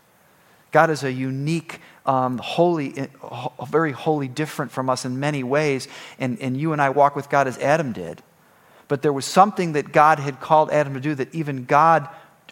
God 0.71 0.89
is 0.89 1.03
a 1.03 1.11
unique, 1.11 1.81
um, 2.05 2.37
holy, 2.37 3.09
very 3.67 3.91
holy, 3.91 4.27
different 4.27 4.71
from 4.71 4.89
us 4.89 5.03
in 5.03 5.19
many 5.19 5.43
ways. 5.43 5.87
And, 6.19 6.39
and 6.39 6.55
you 6.55 6.73
and 6.73 6.81
I 6.81 6.89
walk 6.91 7.15
with 7.15 7.29
God 7.29 7.47
as 7.47 7.57
Adam 7.57 7.91
did. 7.91 8.21
But 8.89 9.01
there 9.01 9.13
was 9.13 9.25
something 9.25 9.71
that 9.73 9.93
God 9.93 10.19
had 10.19 10.41
called 10.41 10.69
Adam 10.71 10.93
to 10.95 10.99
do 10.99 11.15
that 11.15 11.33
even 11.33 11.63
God 11.63 12.09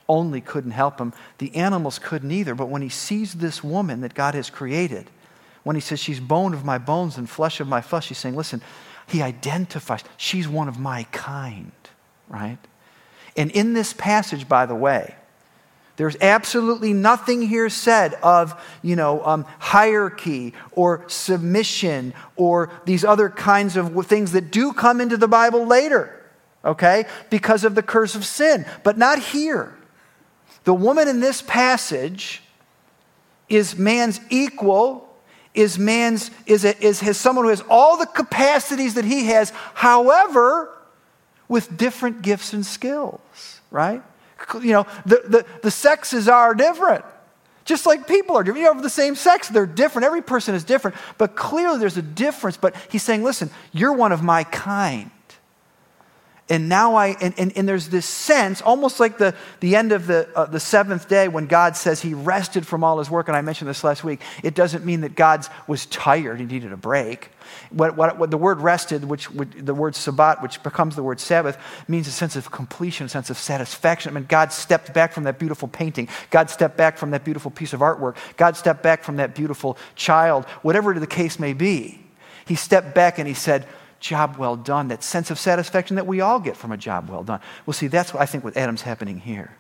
only 0.08 0.40
couldn't 0.40 0.72
help 0.72 1.02
him. 1.02 1.12
The 1.40 1.54
animals 1.54 2.00
couldn't 2.00 2.32
either. 2.32 2.56
But 2.56 2.70
when 2.70 2.82
he 2.82 2.90
sees 2.90 3.34
this 3.34 3.62
woman 3.62 4.00
that 4.02 4.14
God 4.14 4.34
has 4.36 4.50
created, 4.50 5.10
when 5.64 5.76
he 5.76 5.82
says, 5.82 6.00
She's 6.00 6.22
bone 6.22 6.54
of 6.54 6.64
my 6.64 6.78
bones 6.78 7.18
and 7.18 7.30
flesh 7.30 7.60
of 7.60 7.68
my 7.68 7.82
flesh, 7.82 8.08
he's 8.08 8.18
saying, 8.18 8.38
Listen, 8.38 8.62
he 9.08 9.22
identifies, 9.22 10.06
she's 10.16 10.48
one 10.48 10.70
of 10.70 10.80
my 10.80 11.04
kind 11.12 11.74
right? 12.30 12.58
And 13.36 13.52
in 13.52 13.74
this 13.74 13.94
passage, 13.94 14.48
by 14.48 14.66
the 14.66 14.76
way, 14.76 15.16
there's 15.96 16.18
absolutely 16.22 16.94
nothing 16.94 17.42
here 17.42 17.70
said 17.70 18.14
of, 18.16 18.60
you 18.84 18.96
know, 18.96 19.26
um, 19.26 19.46
hierarchy 19.60 20.54
or 20.72 21.04
submission 21.08 22.14
or 22.36 22.70
these 22.86 23.04
other 23.04 23.30
kinds 23.30 23.78
of 23.78 24.06
things 24.06 24.34
that 24.34 24.52
do 24.52 24.74
come 24.74 25.02
into 25.02 25.18
the 25.18 25.28
Bible 25.28 25.66
later, 25.66 26.17
okay, 26.68 27.06
because 27.30 27.64
of 27.64 27.74
the 27.74 27.82
curse 27.82 28.14
of 28.14 28.26
sin, 28.26 28.66
but 28.84 28.98
not 28.98 29.20
here. 29.20 29.76
The 30.66 30.74
woman 30.74 31.08
in 31.08 31.22
this 31.22 31.42
passage 31.42 32.44
is 33.50 33.78
man's 33.78 34.20
equal, 34.30 35.10
is 35.54 35.80
man's, 35.80 36.30
is, 36.46 36.66
a, 36.66 36.78
is, 36.84 37.02
is 37.02 37.18
someone 37.18 37.46
who 37.46 37.50
has 37.50 37.64
all 37.70 37.98
the 37.98 38.06
capacities 38.06 38.96
that 38.96 39.06
he 39.06 39.28
has. 39.28 39.52
However, 39.74 40.70
with 41.48 41.78
different 41.78 42.22
gifts 42.22 42.52
and 42.52 42.66
skills, 42.66 43.62
right? 43.72 44.04
You 44.56 44.74
know, 44.74 44.88
the, 45.06 45.24
the, 45.26 45.46
the 45.64 45.72
sexes 45.72 46.28
are 46.28 46.54
different. 46.54 47.06
Just 47.64 47.86
like 47.86 48.08
people 48.08 48.38
are 48.38 48.44
different. 48.44 48.62
You 48.62 48.74
have 48.74 48.84
the 48.84 48.90
same 48.90 49.16
sex, 49.16 49.50
they're 49.50 49.66
different. 49.66 50.06
Every 50.06 50.22
person 50.22 50.56
is 50.56 50.64
different. 50.64 50.96
But 51.18 51.36
clearly 51.36 51.80
there's 51.80 51.98
a 51.98 52.02
difference. 52.02 52.56
But 52.56 52.76
he's 52.90 53.04
saying, 53.04 53.24
listen, 53.24 53.50
you're 53.72 53.94
one 53.94 54.12
of 54.12 54.24
my 54.24 54.44
kind. 54.46 55.12
And 56.50 56.70
now 56.70 56.96
I, 56.96 57.08
and, 57.20 57.34
and, 57.38 57.58
and 57.58 57.68
there's 57.68 57.90
this 57.90 58.06
sense, 58.06 58.62
almost 58.62 59.02
like 59.02 59.18
the, 59.18 59.36
the 59.60 59.76
end 59.76 59.92
of 59.92 60.08
the, 60.08 60.30
uh, 60.34 60.46
the 60.46 60.62
seventh 60.62 61.10
day 61.10 61.28
when 61.28 61.46
God 61.46 61.76
says 61.76 62.02
he 62.02 62.14
rested 62.14 62.66
from 62.66 62.86
all 62.86 63.00
his 63.00 63.10
work. 63.10 63.28
And 63.28 63.36
I 63.36 63.42
mentioned 63.42 63.70
this 63.70 63.84
last 63.84 64.06
week. 64.06 64.22
It 64.44 64.56
doesn't 64.56 64.86
mean 64.86 65.02
that 65.02 65.16
God 65.16 65.46
was 65.68 65.86
tired, 65.88 66.40
he 66.40 66.46
needed 66.46 66.72
a 66.72 66.78
break. 66.78 67.32
What, 67.70 67.98
what, 67.98 68.18
what 68.18 68.32
the 68.32 68.38
word 68.38 68.62
rested, 68.62 69.04
which 69.04 69.30
would, 69.32 69.66
the 69.66 69.74
word 69.74 69.96
Sabbath, 69.96 70.42
which 70.42 70.64
becomes 70.64 70.96
the 70.96 71.04
word 71.04 71.20
Sabbath, 71.20 71.58
means 71.88 72.08
a 72.08 72.12
sense 72.12 72.38
of 72.38 72.50
completion, 72.50 73.08
a 73.08 73.10
sense 73.10 73.30
of 73.30 73.38
satisfaction. 73.38 74.12
I 74.12 74.20
mean, 74.20 74.26
God 74.28 74.54
stepped 74.54 74.94
back 74.94 75.12
from 75.12 75.24
that 75.26 75.40
beautiful 75.40 75.68
painting. 75.68 76.08
God 76.30 76.50
stepped 76.50 76.78
back 76.78 76.98
from 76.98 77.12
that 77.12 77.26
beautiful 77.26 77.52
piece 77.52 77.74
of 77.74 77.82
artwork. 77.82 78.16
God 78.38 78.56
stepped 78.56 78.84
back 78.84 79.04
from 79.04 79.18
that 79.18 79.36
beautiful 79.36 79.78
child, 79.96 80.46
whatever 80.62 80.98
the 80.98 81.08
case 81.08 81.40
may 81.40 81.54
be. 81.54 82.00
He 82.46 82.56
stepped 82.56 82.96
back 82.96 83.20
and 83.20 83.28
he 83.28 83.34
said, 83.34 83.68
Job 84.00 84.38
well 84.38 84.56
done, 84.56 84.90
that 84.90 85.04
sense 85.04 85.32
of 85.32 85.40
satisfaction 85.40 85.96
that 85.96 86.08
we 86.08 86.22
all 86.22 86.40
get 86.40 86.56
from 86.56 86.72
a 86.72 86.78
job 86.78 87.10
well 87.10 87.24
done. 87.24 87.40
Well, 87.66 87.74
see, 87.74 87.88
that's 87.88 88.14
what 88.14 88.22
I 88.22 88.26
think 88.26 88.44
what 88.44 88.56
Adam's 88.56 88.84
happening 88.84 89.20
here. 89.20 89.56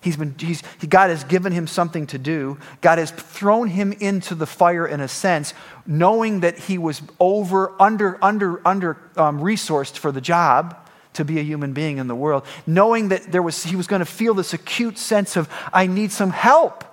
He's 0.00 0.18
been, 0.18 0.34
he's, 0.38 0.62
God 0.86 1.08
has 1.08 1.24
given 1.24 1.50
him 1.50 1.66
something 1.66 2.06
to 2.08 2.18
do. 2.18 2.58
God 2.82 2.98
has 2.98 3.10
thrown 3.10 3.68
him 3.68 3.92
into 3.94 4.34
the 4.34 4.46
fire 4.46 4.86
in 4.86 5.00
a 5.00 5.08
sense, 5.08 5.54
knowing 5.86 6.40
that 6.40 6.58
he 6.58 6.76
was 6.76 7.00
over, 7.18 7.72
under, 7.80 8.22
under, 8.22 8.60
under 8.68 8.98
um, 9.16 9.40
resourced 9.40 9.96
for 9.96 10.12
the 10.12 10.20
job 10.20 10.76
to 11.14 11.24
be 11.24 11.38
a 11.38 11.42
human 11.42 11.72
being 11.72 11.96
in 11.96 12.06
the 12.06 12.14
world, 12.14 12.44
knowing 12.66 13.08
that 13.08 13.32
there 13.32 13.42
was, 13.42 13.64
he 13.64 13.76
was 13.76 13.86
going 13.86 14.00
to 14.00 14.06
feel 14.06 14.34
this 14.34 14.52
acute 14.52 14.98
sense 14.98 15.36
of, 15.36 15.48
I 15.72 15.86
need 15.86 16.12
some 16.12 16.30
help 16.30 16.84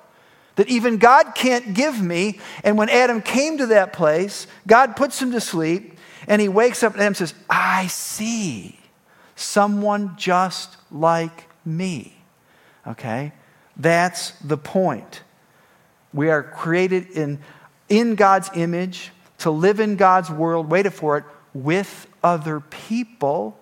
that 0.56 0.70
even 0.70 0.98
God 0.98 1.34
can't 1.36 1.74
give 1.74 2.02
me. 2.02 2.40
And 2.64 2.78
when 2.78 2.88
Adam 2.90 3.22
came 3.22 3.58
to 3.58 3.68
that 3.68 3.94
place, 3.94 4.48
God 4.68 4.96
puts 4.96 5.22
him 5.22 5.32
to 5.32 5.42
sleep, 5.42 5.91
and 6.28 6.42
he 6.42 6.50
wakes 6.50 6.84
up 6.84 6.98
and 6.98 7.16
says, 7.16 7.34
I 7.50 7.88
see 7.88 8.80
someone 9.36 10.16
just 10.18 10.78
like 10.92 11.48
me. 11.66 12.14
Okay? 12.86 13.34
That's 13.78 14.32
the 14.40 14.58
point. 14.58 15.24
We 16.14 16.30
are 16.30 16.44
created 16.44 17.12
in, 17.12 17.40
in 17.90 18.16
God's 18.16 18.50
image 18.56 19.12
to 19.40 19.52
live 19.52 19.80
in 19.80 19.96
God's 19.96 20.30
world, 20.30 20.70
wait 20.70 20.92
for 20.94 21.18
it, 21.18 21.24
with 21.54 22.08
other 22.24 22.60
people 22.60 23.58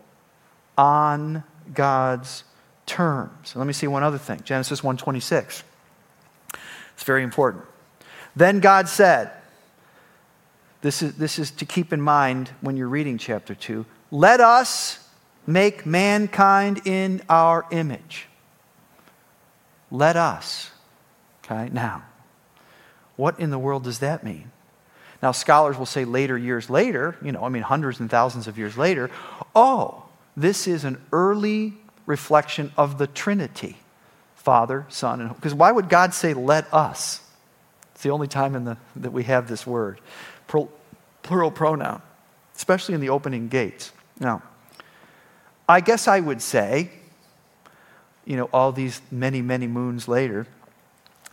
on 0.78 1.44
God's 1.74 2.44
terms. 2.86 3.56
let 3.56 3.68
me 3.68 3.74
see 3.74 3.88
one 3.88 4.04
other 4.04 4.18
thing. 4.18 4.42
Genesis 4.44 4.82
1:26. 4.82 5.64
It's 6.96 7.04
very 7.04 7.24
important. 7.24 7.64
Then 8.36 8.60
God 8.60 8.90
said, 8.90 9.32
this 10.82 11.02
is, 11.02 11.16
this 11.16 11.40
is 11.40 11.52
to 11.52 11.66
keep 11.66 11.92
in 11.92 12.02
mind 12.02 12.50
when 12.62 12.78
you're 12.78 12.88
reading 12.88 13.18
chapter 13.18 13.54
2. 13.54 13.86
Let 14.12 14.40
us 14.40 15.08
make 15.46 15.86
mankind 15.86 16.82
in 16.86 17.22
our 17.30 17.66
image 17.72 18.30
let 19.92 20.16
us. 20.16 20.72
Okay, 21.44 21.70
now, 21.72 22.04
what 23.16 23.40
in 23.40 23.50
the 23.50 23.60
world 23.60 23.84
does 23.84 24.00
that 24.00 24.24
mean? 24.24 24.52
Now, 25.22 25.32
scholars 25.32 25.78
will 25.78 25.86
say 25.86 26.06
later, 26.06 26.38
years 26.38 26.70
later, 26.70 27.18
you 27.22 27.32
know, 27.32 27.44
I 27.44 27.50
mean, 27.50 27.64
hundreds 27.64 28.00
and 28.00 28.10
thousands 28.10 28.48
of 28.48 28.58
years 28.58 28.78
later, 28.78 29.10
oh, 29.56 30.04
this 30.38 30.68
is 30.68 30.86
an 30.86 31.02
early 31.12 31.74
reflection 32.06 32.72
of 32.78 32.98
the 32.98 33.08
Trinity 33.08 33.78
Father, 34.36 34.86
Son, 34.88 35.20
and 35.20 35.36
because 35.36 35.54
why 35.54 35.72
would 35.72 35.90
God 35.90 36.14
say, 36.14 36.34
let 36.34 36.74
us? 36.74 37.22
It's 37.94 38.04
the 38.04 38.12
only 38.12 38.28
time 38.28 38.56
in 38.56 38.64
the, 38.64 38.78
that 38.96 39.12
we 39.12 39.24
have 39.24 39.50
this 39.50 39.68
word, 39.68 40.00
plural 41.24 41.52
pronoun, 41.52 42.02
especially 42.56 42.96
in 42.96 43.02
the 43.02 43.10
opening 43.10 43.48
gates. 43.48 43.92
Now, 44.20 44.44
I 45.68 45.82
guess 45.82 46.08
I 46.08 46.20
would 46.20 46.42
say 46.42 46.90
you 48.30 48.38
know, 48.38 48.48
all 48.54 48.72
these 48.72 49.02
many, 49.10 49.42
many 49.42 49.66
moons 49.66 50.08
later, 50.08 50.46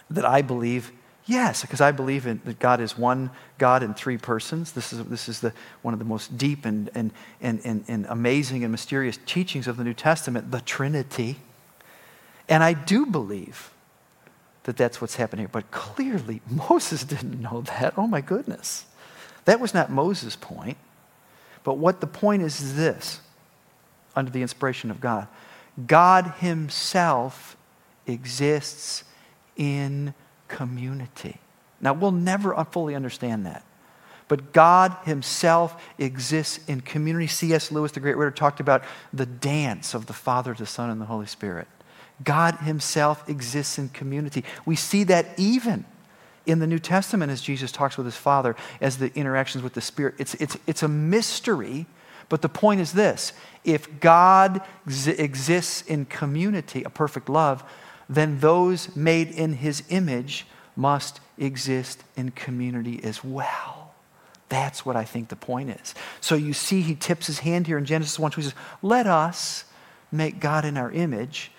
that 0.08 0.24
I 0.24 0.40
believe, 0.40 0.92
yes, 1.26 1.60
because 1.60 1.82
I 1.82 1.92
believe 1.92 2.26
in, 2.26 2.40
that 2.46 2.58
God 2.58 2.80
is 2.80 2.96
one 2.96 3.30
God 3.58 3.82
in 3.82 3.92
three 3.92 4.16
persons. 4.16 4.72
This 4.72 4.94
is, 4.94 5.04
this 5.04 5.28
is 5.28 5.40
the, 5.40 5.52
one 5.82 5.92
of 5.92 5.98
the 5.98 6.06
most 6.06 6.38
deep 6.38 6.64
and, 6.64 6.88
and, 6.94 7.12
and, 7.42 7.60
and, 7.64 7.84
and 7.86 8.06
amazing 8.08 8.64
and 8.64 8.72
mysterious 8.72 9.18
teachings 9.26 9.68
of 9.68 9.76
the 9.76 9.84
New 9.84 9.92
Testament, 9.92 10.50
the 10.50 10.62
Trinity. 10.62 11.36
And 12.48 12.64
I 12.64 12.72
do 12.72 13.04
believe 13.04 13.70
that 14.62 14.78
that's 14.78 14.98
what's 14.98 15.16
happening. 15.16 15.42
here. 15.42 15.50
But 15.52 15.70
clearly, 15.70 16.40
Moses 16.50 17.04
didn't 17.04 17.42
know 17.42 17.60
that. 17.60 17.92
Oh 17.98 18.06
my 18.06 18.22
goodness. 18.22 18.86
That 19.46 19.58
was 19.60 19.72
not 19.72 19.90
Moses' 19.90 20.36
point. 20.36 20.76
But 21.64 21.78
what 21.78 22.00
the 22.00 22.06
point 22.06 22.42
is, 22.42 22.60
is 22.60 22.76
this 22.76 23.20
under 24.14 24.30
the 24.30 24.42
inspiration 24.42 24.90
of 24.90 25.00
God 25.00 25.26
God 25.86 26.34
Himself 26.38 27.56
exists 28.06 29.04
in 29.56 30.14
community. 30.48 31.38
Now, 31.80 31.92
we'll 31.92 32.12
never 32.12 32.54
fully 32.70 32.94
understand 32.94 33.46
that. 33.46 33.64
But 34.28 34.52
God 34.52 34.96
Himself 35.04 35.80
exists 35.98 36.60
in 36.66 36.80
community. 36.80 37.26
C.S. 37.26 37.70
Lewis, 37.70 37.92
the 37.92 38.00
great 38.00 38.16
writer, 38.16 38.30
talked 38.30 38.60
about 38.60 38.82
the 39.12 39.26
dance 39.26 39.94
of 39.94 40.06
the 40.06 40.12
Father, 40.12 40.54
the 40.54 40.66
Son, 40.66 40.90
and 40.90 41.00
the 41.00 41.06
Holy 41.06 41.26
Spirit. 41.26 41.68
God 42.24 42.56
Himself 42.56 43.28
exists 43.28 43.78
in 43.78 43.90
community. 43.90 44.44
We 44.64 44.76
see 44.76 45.04
that 45.04 45.26
even 45.36 45.84
in 46.46 46.58
the 46.60 46.66
New 46.66 46.78
Testament 46.78 47.30
as 47.30 47.42
Jesus 47.42 47.72
talks 47.72 47.96
with 47.96 48.06
His 48.06 48.16
Father, 48.16 48.56
as 48.80 48.98
the 48.98 49.12
interactions 49.14 49.62
with 49.62 49.74
the 49.74 49.80
Spirit. 49.80 50.14
It's, 50.18 50.34
it's, 50.34 50.56
it's 50.66 50.82
a 50.82 50.88
mystery, 50.88 51.86
but 52.28 52.42
the 52.42 52.48
point 52.48 52.80
is 52.80 52.92
this 52.92 53.32
if 53.64 54.00
God 54.00 54.62
ex- 54.86 55.06
exists 55.06 55.82
in 55.82 56.06
community, 56.06 56.82
a 56.84 56.90
perfect 56.90 57.28
love, 57.28 57.62
then 58.08 58.40
those 58.40 58.94
made 58.96 59.30
in 59.30 59.54
His 59.54 59.82
image 59.88 60.46
must 60.76 61.20
exist 61.38 62.04
in 62.16 62.30
community 62.30 63.02
as 63.02 63.24
well. 63.24 63.94
That's 64.48 64.86
what 64.86 64.94
I 64.94 65.04
think 65.04 65.28
the 65.28 65.36
point 65.36 65.70
is. 65.70 65.94
So 66.20 66.34
you 66.34 66.52
see, 66.52 66.82
he 66.82 66.94
tips 66.94 67.26
his 67.26 67.40
hand 67.40 67.66
here 67.66 67.78
in 67.78 67.84
Genesis 67.84 68.18
1 68.18 68.30
2. 68.30 68.40
He 68.40 68.44
says, 68.44 68.54
Let 68.80 69.06
us 69.06 69.64
make 70.12 70.38
God 70.38 70.64
in 70.64 70.76
our 70.76 70.92
image. 70.92 71.50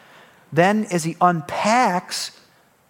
Then, 0.54 0.86
as 0.86 1.04
he 1.04 1.18
unpacks 1.20 2.40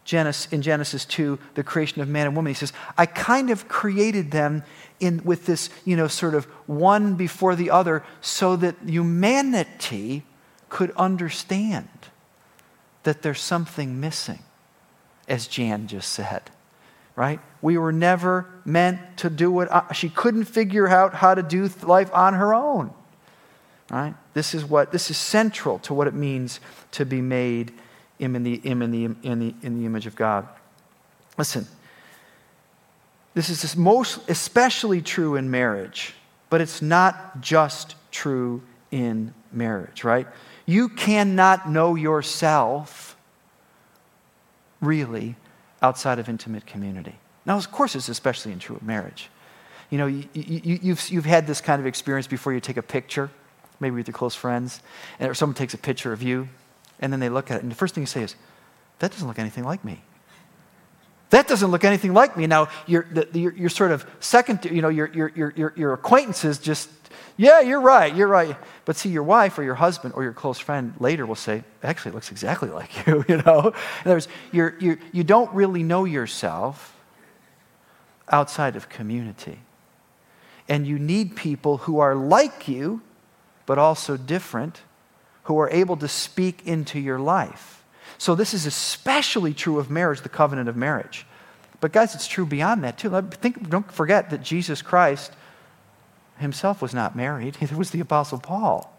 Genesis, 0.07 0.51
in 0.53 0.61
Genesis 0.61 1.03
2, 1.03 1.37
the 1.55 1.63
creation 1.63 2.01
of 2.01 2.07
man 2.07 2.27
and 2.27 2.35
woman, 2.35 2.49
he 2.49 2.53
says, 2.53 2.71
I 2.97 3.05
kind 3.05 3.49
of 3.49 3.67
created 3.67 4.31
them 4.31 4.63
in, 5.01 5.21
with 5.25 5.45
this, 5.45 5.69
you 5.83 5.97
know, 5.97 6.07
sort 6.07 6.33
of 6.33 6.45
one 6.65 7.15
before 7.15 7.57
the 7.57 7.69
other 7.69 8.05
so 8.21 8.55
that 8.55 8.75
humanity 8.85 10.23
could 10.69 10.91
understand 10.91 11.89
that 13.03 13.21
there's 13.21 13.41
something 13.41 13.99
missing, 13.99 14.39
as 15.27 15.45
Jan 15.45 15.87
just 15.87 16.09
said 16.09 16.51
right? 17.17 17.39
We 17.63 17.79
were 17.79 17.91
never 17.91 18.47
meant 18.63 19.17
to 19.17 19.29
do 19.31 19.59
it. 19.61 19.69
She 19.93 20.07
couldn't 20.07 20.43
figure 20.45 20.87
out 20.87 21.15
how 21.15 21.33
to 21.33 21.41
do 21.41 21.67
life 21.81 22.11
on 22.13 22.35
her 22.35 22.53
own, 22.53 22.93
right? 23.89 24.13
This 24.35 24.53
is 24.53 24.63
what 24.63 24.91
this 24.91 25.09
is 25.09 25.17
central 25.17 25.79
to 25.79 25.95
what 25.95 26.05
it 26.05 26.13
means 26.13 26.59
to 26.91 27.05
be 27.05 27.19
made 27.19 27.73
in 28.19 28.43
the, 28.43 28.55
in 28.55 28.79
the, 28.79 29.05
in 29.23 29.39
the, 29.39 29.55
in 29.61 29.79
the 29.79 29.85
image 29.85 30.05
of 30.05 30.15
God. 30.15 30.47
Listen, 31.37 31.67
this 33.33 33.49
is 33.49 33.77
most 33.77 34.27
especially 34.29 35.01
true 35.01 35.35
in 35.35 35.51
marriage, 35.51 36.15
but 36.49 36.61
it's 36.61 36.81
not 36.81 37.41
just 37.41 37.95
true 38.11 38.63
in 38.89 39.33
marriage, 39.51 40.03
right? 40.03 40.27
You 40.65 40.89
cannot 40.89 41.69
know 41.69 41.95
yourself 41.95 43.15
really 44.81 45.35
outside 45.81 46.19
of 46.19 46.29
intimate 46.29 46.65
community. 46.65 47.15
Now, 47.45 47.57
of 47.57 47.71
course, 47.71 47.95
it's 47.95 48.09
especially 48.09 48.55
true 48.55 48.77
in 48.81 48.85
marriage. 48.85 49.29
You 49.89 49.97
know, 49.99 50.07
you, 50.07 50.27
you, 50.33 50.79
you've, 50.81 51.09
you've 51.09 51.25
had 51.25 51.47
this 51.47 51.61
kind 51.61 51.79
of 51.79 51.85
experience 51.85 52.27
before 52.27 52.53
you 52.53 52.59
take 52.59 52.77
a 52.77 52.81
picture, 52.81 53.29
maybe 53.79 53.95
with 53.95 54.07
your 54.07 54.13
close 54.13 54.35
friends, 54.35 54.81
and, 55.19 55.29
or 55.29 55.33
someone 55.33 55.55
takes 55.55 55.73
a 55.73 55.77
picture 55.77 56.11
of 56.11 56.21
you, 56.21 56.49
and 56.99 57.11
then 57.11 57.19
they 57.19 57.29
look 57.29 57.51
at 57.51 57.57
it, 57.57 57.63
and 57.63 57.71
the 57.71 57.75
first 57.75 57.95
thing 57.95 58.01
you 58.01 58.07
say 58.07 58.23
is, 58.23 58.35
That 58.99 59.11
doesn't 59.11 59.27
look 59.27 59.39
anything 59.39 59.63
like 59.63 59.83
me. 59.83 60.01
That 61.29 61.47
doesn't 61.47 61.71
look 61.71 61.83
anything 61.83 62.13
like 62.13 62.37
me. 62.37 62.47
Now, 62.47 62.69
your, 62.85 63.05
the, 63.11 63.27
your, 63.37 63.53
your 63.53 63.69
sort 63.69 63.91
of 63.91 64.09
second, 64.19 64.63
you 64.65 64.81
know, 64.81 64.89
your, 64.89 65.07
your, 65.07 65.53
your, 65.55 65.73
your 65.75 65.93
acquaintances 65.93 66.57
just, 66.57 66.89
yeah, 67.35 67.59
you're 67.59 67.81
right, 67.81 68.15
you're 68.15 68.29
right. 68.29 68.55
But 68.85 68.95
see, 68.95 69.09
your 69.09 69.23
wife 69.23 69.57
or 69.59 69.63
your 69.63 69.75
husband 69.75 70.13
or 70.15 70.23
your 70.23 70.31
close 70.31 70.57
friend 70.57 70.93
later 70.99 71.25
will 71.25 71.35
say, 71.35 71.65
actually, 71.83 72.11
it 72.11 72.15
looks 72.15 72.31
exactly 72.31 72.69
like 72.81 73.05
you, 73.05 73.25
you 73.29 73.37
know? 73.37 73.59
In 73.59 74.01
other 74.05 74.15
words, 74.15 74.27
you're, 74.53 74.75
you're, 74.79 74.99
you 75.11 75.23
don't 75.25 75.53
really 75.53 75.83
know 75.83 76.05
yourself 76.05 76.95
outside 78.29 78.75
of 78.77 78.87
community. 78.87 79.59
And 80.69 80.87
you 80.87 80.97
need 80.97 81.35
people 81.35 81.77
who 81.77 81.99
are 81.99 82.15
like 82.15 82.67
you, 82.67 83.01
but 83.65 83.77
also 83.77 84.15
different, 84.15 84.81
who 85.47 85.57
are 85.59 85.69
able 85.69 85.95
to 85.95 86.09
speak 86.09 86.67
into 86.67 86.99
your 86.99 87.17
life. 87.17 87.81
So, 88.17 88.35
this 88.35 88.53
is 88.53 88.65
especially 88.65 89.53
true 89.53 89.79
of 89.79 89.89
marriage, 89.89 90.21
the 90.21 90.29
covenant 90.29 90.67
of 90.67 90.75
marriage. 90.75 91.25
But, 91.79 91.93
guys, 91.93 92.13
it's 92.15 92.27
true 92.27 92.45
beyond 92.45 92.83
that, 92.83 92.97
too. 92.97 93.21
Think, 93.31 93.69
don't 93.69 93.89
forget 93.89 94.29
that 94.31 94.43
Jesus 94.43 94.81
Christ 94.81 95.31
himself 96.37 96.81
was 96.81 96.93
not 96.93 97.15
married, 97.15 97.57
it 97.61 97.71
was 97.71 97.91
the 97.91 98.01
Apostle 98.01 98.39
Paul. 98.39 98.93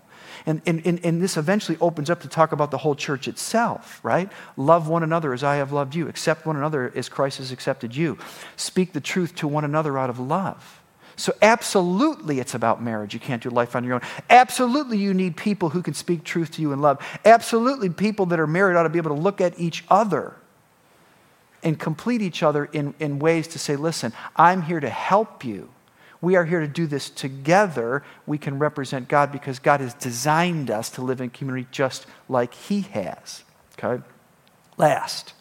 And, 0.46 0.62
and, 0.66 1.04
and, 1.04 1.20
this 1.20 1.36
eventually 1.36 1.76
opens 1.80 2.08
up 2.08 2.22
to 2.22 2.28
talk 2.28 2.52
about 2.52 2.70
the 2.70 2.78
whole 2.78 2.94
church 2.94 3.28
itself, 3.28 4.00
right? 4.02 4.30
Love 4.56 4.88
one 4.88 5.02
another 5.02 5.34
as 5.34 5.44
I 5.44 5.56
have 5.56 5.72
loved 5.72 5.94
you. 5.94 6.08
Accept 6.08 6.46
one 6.46 6.56
another 6.56 6.92
as 6.94 7.08
Christ 7.08 7.38
has 7.38 7.50
accepted 7.52 7.94
you. 7.94 8.16
Speak 8.56 8.92
the 8.92 9.00
truth 9.00 9.34
to 9.36 9.48
one 9.48 9.64
another 9.64 9.98
out 9.98 10.08
of 10.08 10.18
love. 10.18 10.77
So, 11.18 11.34
absolutely, 11.42 12.38
it's 12.38 12.54
about 12.54 12.80
marriage. 12.80 13.12
You 13.12 13.18
can't 13.18 13.42
do 13.42 13.50
life 13.50 13.74
on 13.74 13.82
your 13.82 13.94
own. 13.94 14.02
Absolutely, 14.30 14.98
you 14.98 15.12
need 15.12 15.36
people 15.36 15.70
who 15.70 15.82
can 15.82 15.92
speak 15.92 16.22
truth 16.22 16.52
to 16.52 16.62
you 16.62 16.72
in 16.72 16.80
love. 16.80 17.04
Absolutely, 17.24 17.90
people 17.90 18.26
that 18.26 18.38
are 18.38 18.46
married 18.46 18.76
ought 18.76 18.84
to 18.84 18.88
be 18.88 18.98
able 18.98 19.14
to 19.14 19.20
look 19.20 19.40
at 19.40 19.58
each 19.58 19.84
other 19.90 20.36
and 21.64 21.76
complete 21.76 22.22
each 22.22 22.44
other 22.44 22.66
in, 22.66 22.94
in 23.00 23.18
ways 23.18 23.48
to 23.48 23.58
say, 23.58 23.74
listen, 23.74 24.12
I'm 24.36 24.62
here 24.62 24.78
to 24.78 24.88
help 24.88 25.44
you. 25.44 25.70
We 26.20 26.36
are 26.36 26.44
here 26.44 26.60
to 26.60 26.68
do 26.68 26.86
this 26.86 27.10
together. 27.10 28.04
We 28.26 28.38
can 28.38 28.58
represent 28.58 29.08
God 29.08 29.32
because 29.32 29.58
God 29.58 29.80
has 29.80 29.94
designed 29.94 30.70
us 30.70 30.88
to 30.90 31.02
live 31.02 31.20
in 31.20 31.30
community 31.30 31.66
just 31.72 32.06
like 32.28 32.54
He 32.54 32.82
has. 32.82 33.42
Okay? 33.76 34.02
Last, 34.76 35.32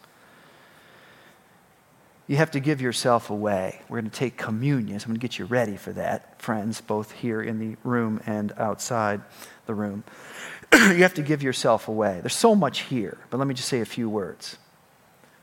you 2.28 2.36
have 2.36 2.52
to 2.52 2.60
give 2.60 2.82
yourself 2.82 3.30
away. 3.30 3.82
We're 3.88 4.02
going 4.02 4.12
to 4.12 4.18
take 4.18 4.38
communion. 4.38 5.00
So 5.00 5.06
I'm 5.06 5.12
going 5.12 5.20
to 5.20 5.22
get 5.22 5.40
you 5.40 5.46
ready 5.46 5.78
for 5.78 5.94
that, 5.94 6.42
friends, 6.42 6.82
both 6.82 7.14
here 7.14 7.42
in 7.42 7.60
the 7.60 7.78
room 7.84 8.22
and 8.26 8.52
outside 8.58 9.22
the 9.66 9.74
room. 9.74 10.04
you 10.74 11.04
have 11.04 11.14
to 11.14 11.22
give 11.22 11.42
yourself 11.42 11.88
away. 11.88 12.20
There's 12.22 12.36
so 12.36 12.54
much 12.54 12.82
here, 12.82 13.18
but 13.30 13.38
let 13.38 13.48
me 13.48 13.54
just 13.54 13.70
say 13.70 13.80
a 13.80 13.86
few 13.86 14.10
words. 14.10 14.58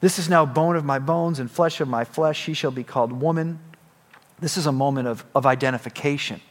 This 0.02 0.18
is 0.18 0.28
now 0.28 0.44
bone 0.44 0.76
of 0.76 0.84
my 0.84 0.98
bones 0.98 1.38
and 1.38 1.50
flesh 1.50 1.80
of 1.80 1.88
my 1.88 2.04
flesh. 2.04 2.38
She 2.38 2.52
shall 2.52 2.70
be 2.70 2.84
called 2.84 3.12
woman. 3.12 3.60
This 4.38 4.58
is 4.58 4.66
a 4.66 4.72
moment 4.72 5.08
of, 5.08 5.24
of 5.34 5.46
identification. 5.46 6.42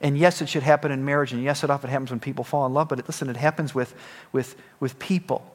And 0.00 0.16
yes, 0.16 0.40
it 0.40 0.48
should 0.48 0.62
happen 0.62 0.92
in 0.92 1.04
marriage, 1.04 1.32
and 1.32 1.42
yes, 1.42 1.64
it 1.64 1.70
often 1.70 1.90
happens 1.90 2.10
when 2.10 2.20
people 2.20 2.44
fall 2.44 2.66
in 2.66 2.74
love, 2.74 2.88
but 2.88 3.00
it, 3.00 3.08
listen, 3.08 3.28
it 3.28 3.36
happens 3.36 3.74
with, 3.74 3.94
with, 4.30 4.54
with 4.78 4.98
people. 5.00 5.50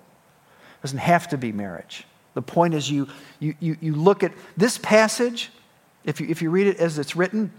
It 0.80 0.82
doesn't 0.82 1.00
have 1.00 1.30
to 1.30 1.38
be 1.38 1.52
marriage. 1.54 2.06
The 2.34 2.42
point 2.42 2.74
is, 2.74 2.90
you, 2.90 3.08
you, 3.40 3.56
you, 3.60 3.78
you 3.82 3.96
look 3.96 4.24
at 4.24 4.32
this 4.56 4.78
passage, 4.78 5.50
if 6.06 6.22
you, 6.22 6.28
if 6.28 6.42
you 6.42 6.50
read 6.50 6.68
it 6.68 6.78
as 6.78 6.98
it's 7.00 7.16
written, 7.16 7.52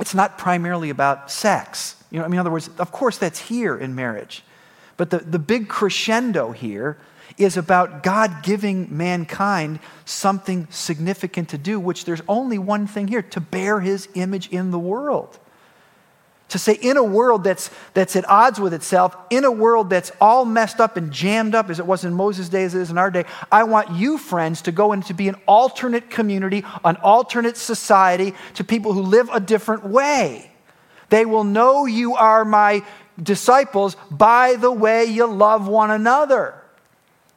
it's 0.00 0.14
not 0.14 0.38
primarily 0.38 0.90
about 0.90 1.30
sex. 1.30 1.96
You 2.10 2.18
know, 2.18 2.24
I 2.24 2.28
mean, 2.28 2.34
in 2.34 2.40
other 2.40 2.50
words, 2.50 2.68
of 2.78 2.92
course, 2.92 3.18
that's 3.18 3.38
here 3.38 3.76
in 3.76 3.94
marriage. 3.94 4.44
But 4.96 5.10
the, 5.10 5.18
the 5.18 5.38
big 5.38 5.68
crescendo 5.68 6.52
here 6.52 6.98
is 7.36 7.56
about 7.56 8.02
God 8.02 8.42
giving 8.42 8.96
mankind 8.96 9.80
something 10.04 10.68
significant 10.70 11.48
to 11.48 11.58
do, 11.58 11.80
which 11.80 12.04
there's 12.04 12.22
only 12.28 12.58
one 12.58 12.86
thing 12.86 13.08
here 13.08 13.22
to 13.22 13.40
bear 13.40 13.80
his 13.80 14.08
image 14.14 14.48
in 14.50 14.70
the 14.70 14.78
world. 14.78 15.38
To 16.50 16.58
say, 16.58 16.74
in 16.74 16.96
a 16.96 17.02
world 17.02 17.42
that's, 17.42 17.70
that's 17.94 18.16
at 18.16 18.28
odds 18.28 18.60
with 18.60 18.74
itself, 18.74 19.16
in 19.30 19.44
a 19.44 19.50
world 19.50 19.90
that's 19.90 20.12
all 20.20 20.44
messed 20.44 20.78
up 20.78 20.96
and 20.96 21.10
jammed 21.10 21.54
up 21.54 21.70
as 21.70 21.78
it 21.78 21.86
was 21.86 22.04
in 22.04 22.12
Moses' 22.12 22.48
day, 22.48 22.64
as 22.64 22.74
it 22.74 22.82
is 22.82 22.90
in 22.90 22.98
our 22.98 23.10
day, 23.10 23.24
I 23.50 23.64
want 23.64 23.90
you, 23.92 24.18
friends, 24.18 24.62
to 24.62 24.72
go 24.72 24.92
into 24.92 25.14
be 25.14 25.28
an 25.28 25.36
alternate 25.46 26.10
community, 26.10 26.64
an 26.84 26.96
alternate 26.96 27.56
society 27.56 28.34
to 28.54 28.62
people 28.62 28.92
who 28.92 29.02
live 29.02 29.28
a 29.32 29.40
different 29.40 29.84
way. 29.84 30.50
They 31.08 31.24
will 31.24 31.44
know 31.44 31.86
you 31.86 32.14
are 32.14 32.44
my 32.44 32.84
disciples 33.20 33.96
by 34.10 34.56
the 34.56 34.72
way 34.72 35.04
you 35.04 35.26
love 35.26 35.66
one 35.66 35.90
another. 35.90 36.54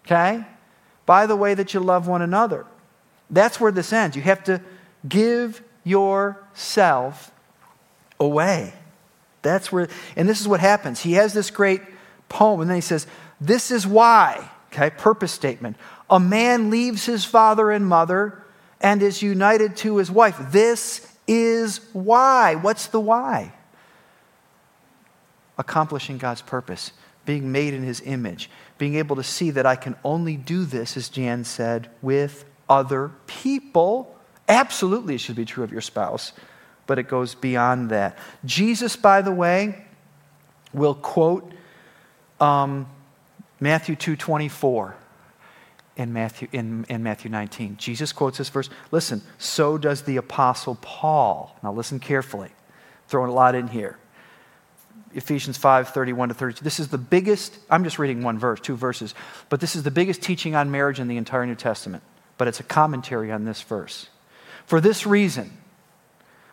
Okay? 0.05 0.45
By 1.05 1.25
the 1.25 1.35
way 1.35 1.53
that 1.53 1.73
you 1.73 1.79
love 1.79 2.07
one 2.07 2.21
another. 2.21 2.65
That's 3.29 3.59
where 3.59 3.71
this 3.71 3.91
ends. 3.93 4.15
You 4.15 4.21
have 4.23 4.43
to 4.45 4.61
give 5.07 5.61
yourself 5.83 7.31
away. 8.19 8.73
That's 9.47 9.71
where, 9.71 9.88
and 10.15 10.27
this 10.27 10.41
is 10.41 10.47
what 10.47 10.60
happens. 10.60 11.01
He 11.01 11.13
has 11.13 11.33
this 11.33 11.49
great 11.49 11.81
poem, 12.29 12.62
and 12.62 12.69
then 12.69 12.75
he 12.75 12.81
says, 12.81 13.07
This 13.39 13.71
is 13.71 13.88
why, 13.88 14.49
okay, 14.67 14.89
purpose 14.89 15.31
statement. 15.31 15.77
A 16.10 16.19
man 16.19 16.69
leaves 16.69 17.05
his 17.05 17.25
father 17.25 17.71
and 17.71 17.86
mother 17.86 18.43
and 18.81 19.01
is 19.01 19.21
united 19.21 19.75
to 19.77 19.97
his 19.97 20.12
wife. 20.12 20.38
This 20.51 21.12
is 21.27 21.81
why. 21.93 22.55
What's 22.55 22.88
the 22.88 22.99
why? 22.99 23.53
Accomplishing 25.57 26.17
God's 26.17 26.41
purpose, 26.41 26.91
being 27.25 27.51
made 27.51 27.73
in 27.73 27.83
his 27.83 28.01
image, 28.01 28.49
being 28.77 28.95
able 28.95 29.15
to 29.15 29.23
see 29.23 29.49
that 29.51 29.65
I 29.65 29.75
can 29.75 29.95
only 30.03 30.38
do 30.38 30.65
this, 30.65 30.95
as 30.95 31.10
Jan 31.10 31.43
said, 31.43 31.89
with 32.01 32.45
other 32.69 33.12
people. 33.25 34.15
Absolutely, 34.47 35.15
it 35.15 35.21
should 35.21 35.36
be 35.36 35.45
true 35.45 35.63
of 35.63 35.71
your 35.71 35.81
spouse 35.81 36.33
but 36.88 36.97
it 36.97 37.08
goes 37.08 37.36
beyond 37.36 37.89
that. 37.91 38.17
Jesus, 38.45 38.95
by 38.95 39.21
the 39.21 39.32
way, 39.32 39.86
will 40.73 40.95
quote 40.95 41.52
um, 42.39 42.88
Matthew 43.60 43.95
2.24. 43.95 44.93
in 45.97 46.13
Matthew, 46.13 46.47
in, 46.52 46.86
in 46.89 47.04
Matthew 47.04 47.30
19. 47.30 47.78
Jesus 47.78 48.12
quotes 48.13 48.38
this 48.38 48.50
verse. 48.50 48.69
Listen, 48.91 49.21
so 49.38 49.78
does 49.78 50.04
the 50.04 50.17
Apostle 50.17 50.76
Paul. 50.82 51.56
Now 51.62 51.73
listen 51.73 52.00
carefully. 52.00 52.50
Throwing 53.08 53.30
a 53.30 53.34
lot 53.34 53.56
in 53.56 53.67
here. 53.67 53.97
Ephesians 55.13 55.58
5 55.58 55.89
31 55.89 56.30
to 56.30 56.36
32. 56.36 56.63
This 56.63 56.80
is 56.80 56.89
the 56.89 56.97
biggest, 56.97 57.58
I'm 57.69 57.84
just 57.84 57.97
reading 57.97 58.23
one 58.23 58.38
verse, 58.38 58.60
two 58.60 58.76
verses, 58.76 59.15
but 59.50 59.60
this 59.60 59.76
is 59.76 59.84
the 59.84 59.91
biggest 59.91 60.21
teaching 60.21 60.56
on 60.56 60.69
marriage 60.69 61.00
in 61.00 61.08
the 61.08 61.17
entire 61.17 61.45
New 61.45 61.56
Testament. 61.56 62.04
But 62.38 62.47
it's 62.47 62.60
a 62.60 62.63
commentary 62.63 63.32
on 63.32 63.45
this 63.45 63.62
verse. 63.62 64.10
For 64.65 64.80
this 64.80 65.08
reason, 65.08 65.58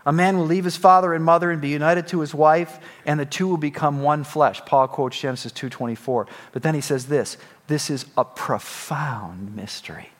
a 0.06 0.12
man 0.12 0.36
will 0.36 0.46
leave 0.46 0.64
his 0.64 0.76
father 0.76 1.14
and 1.14 1.24
mother 1.24 1.50
and 1.50 1.60
be 1.60 1.68
united 1.68 2.08
to 2.08 2.20
his 2.20 2.34
wife, 2.34 2.78
and 3.06 3.18
the 3.18 3.26
two 3.26 3.46
will 3.48 3.56
become 3.56 4.02
one 4.02 4.24
flesh. 4.24 4.60
Paul 4.64 4.88
quotes 4.88 5.18
Genesis 5.18 5.52
2:24. 5.52 6.26
But 6.52 6.62
then 6.62 6.74
he 6.74 6.80
says 6.80 7.06
this, 7.06 7.36
this 7.66 7.90
is 7.90 8.06
a 8.16 8.24
profound 8.24 9.54
mystery. 9.54 10.10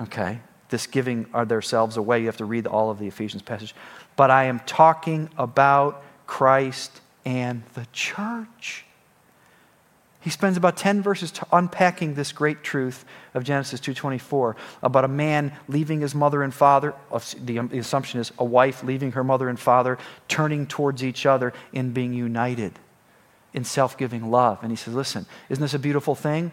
Okay? 0.00 0.40
This 0.68 0.86
giving 0.86 1.26
themselves 1.32 1.96
away, 1.96 2.20
you 2.20 2.26
have 2.26 2.36
to 2.38 2.44
read 2.44 2.66
all 2.66 2.90
of 2.90 2.98
the 2.98 3.06
Ephesians 3.06 3.42
passage. 3.42 3.74
But 4.16 4.30
I 4.30 4.44
am 4.44 4.60
talking 4.60 5.30
about 5.36 6.02
Christ 6.26 7.00
and 7.24 7.62
the 7.74 7.86
church. 7.92 8.85
He 10.26 10.30
spends 10.30 10.56
about 10.56 10.76
10 10.76 11.02
verses 11.02 11.32
unpacking 11.52 12.14
this 12.14 12.32
great 12.32 12.64
truth 12.64 13.04
of 13.32 13.44
Genesis 13.44 13.78
2:24 13.78 14.56
about 14.82 15.04
a 15.04 15.08
man 15.08 15.52
leaving 15.68 16.00
his 16.00 16.16
mother 16.16 16.42
and 16.42 16.52
father, 16.52 16.94
um, 17.12 17.20
the 17.44 17.78
assumption 17.78 18.18
is 18.18 18.32
a 18.36 18.44
wife 18.44 18.82
leaving 18.82 19.12
her 19.12 19.22
mother 19.22 19.48
and 19.48 19.60
father, 19.60 19.98
turning 20.26 20.66
towards 20.66 21.04
each 21.04 21.26
other 21.26 21.52
and 21.72 21.94
being 21.94 22.12
united 22.12 22.80
in 23.54 23.62
self-giving 23.62 24.28
love. 24.28 24.58
And 24.62 24.72
he 24.72 24.76
says, 24.76 24.94
"Listen, 24.94 25.26
isn't 25.48 25.62
this 25.62 25.74
a 25.74 25.78
beautiful 25.78 26.16
thing? 26.16 26.50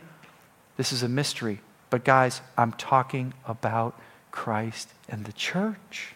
This 0.77 0.93
is 0.93 1.01
a 1.01 1.09
mystery. 1.09 1.59
But 1.89 2.03
guys, 2.03 2.41
I'm 2.55 2.73
talking 2.73 3.33
about 3.47 3.99
Christ 4.29 4.93
and 5.09 5.25
the 5.25 5.33
church." 5.33 6.13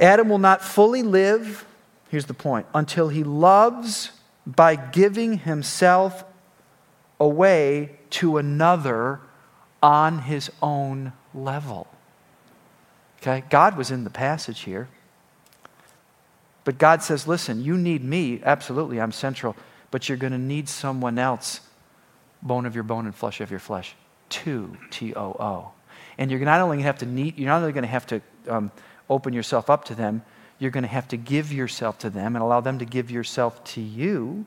Adam 0.00 0.30
will 0.30 0.38
not 0.38 0.62
fully 0.62 1.02
live 1.02 1.66
Here's 2.08 2.26
the 2.26 2.34
point 2.34 2.66
until 2.72 3.08
he 3.08 3.24
loves 3.24 4.12
by 4.46 4.76
giving 4.76 5.38
himself 5.38 6.24
away 7.18 7.98
to 8.10 8.36
another 8.36 9.20
on 9.82 10.20
his 10.20 10.50
own 10.62 11.12
level. 11.34 11.88
Okay? 13.20 13.42
God 13.50 13.76
was 13.76 13.90
in 13.90 14.04
the 14.04 14.10
passage 14.10 14.60
here. 14.60 14.88
But 16.64 16.78
God 16.78 17.02
says, 17.02 17.28
listen, 17.28 17.62
you 17.62 17.76
need 17.76 18.04
me. 18.04 18.40
Absolutely, 18.44 19.00
I'm 19.00 19.12
central. 19.12 19.56
But 19.90 20.08
you're 20.08 20.18
going 20.18 20.32
to 20.32 20.38
need 20.38 20.68
someone 20.68 21.18
else, 21.18 21.60
bone 22.42 22.66
of 22.66 22.74
your 22.74 22.84
bone 22.84 23.06
and 23.06 23.14
flesh 23.14 23.40
of 23.40 23.50
your 23.50 23.60
flesh. 23.60 23.94
Two, 24.28 24.76
T 24.90 25.14
O 25.14 25.36
O. 25.38 25.70
And 26.18 26.30
you're 26.30 26.40
not 26.40 26.60
only 26.60 26.76
going 26.76 26.84
to 26.84 26.86
have 26.86 26.98
to 26.98 27.06
need, 27.06 27.38
you're 27.38 27.48
not 27.48 27.60
only 27.60 27.72
going 27.72 27.82
to 27.82 27.88
have 27.88 28.06
to 28.06 28.20
um, 28.48 28.72
open 29.08 29.32
yourself 29.32 29.70
up 29.70 29.84
to 29.84 29.94
them, 29.94 30.22
you're 30.58 30.70
going 30.70 30.82
to 30.82 30.88
have 30.88 31.08
to 31.08 31.16
give 31.16 31.52
yourself 31.52 31.98
to 31.98 32.10
them 32.10 32.34
and 32.34 32.42
allow 32.42 32.60
them 32.60 32.78
to 32.78 32.84
give 32.84 33.10
yourself 33.10 33.62
to 33.64 33.80
you 33.80 34.46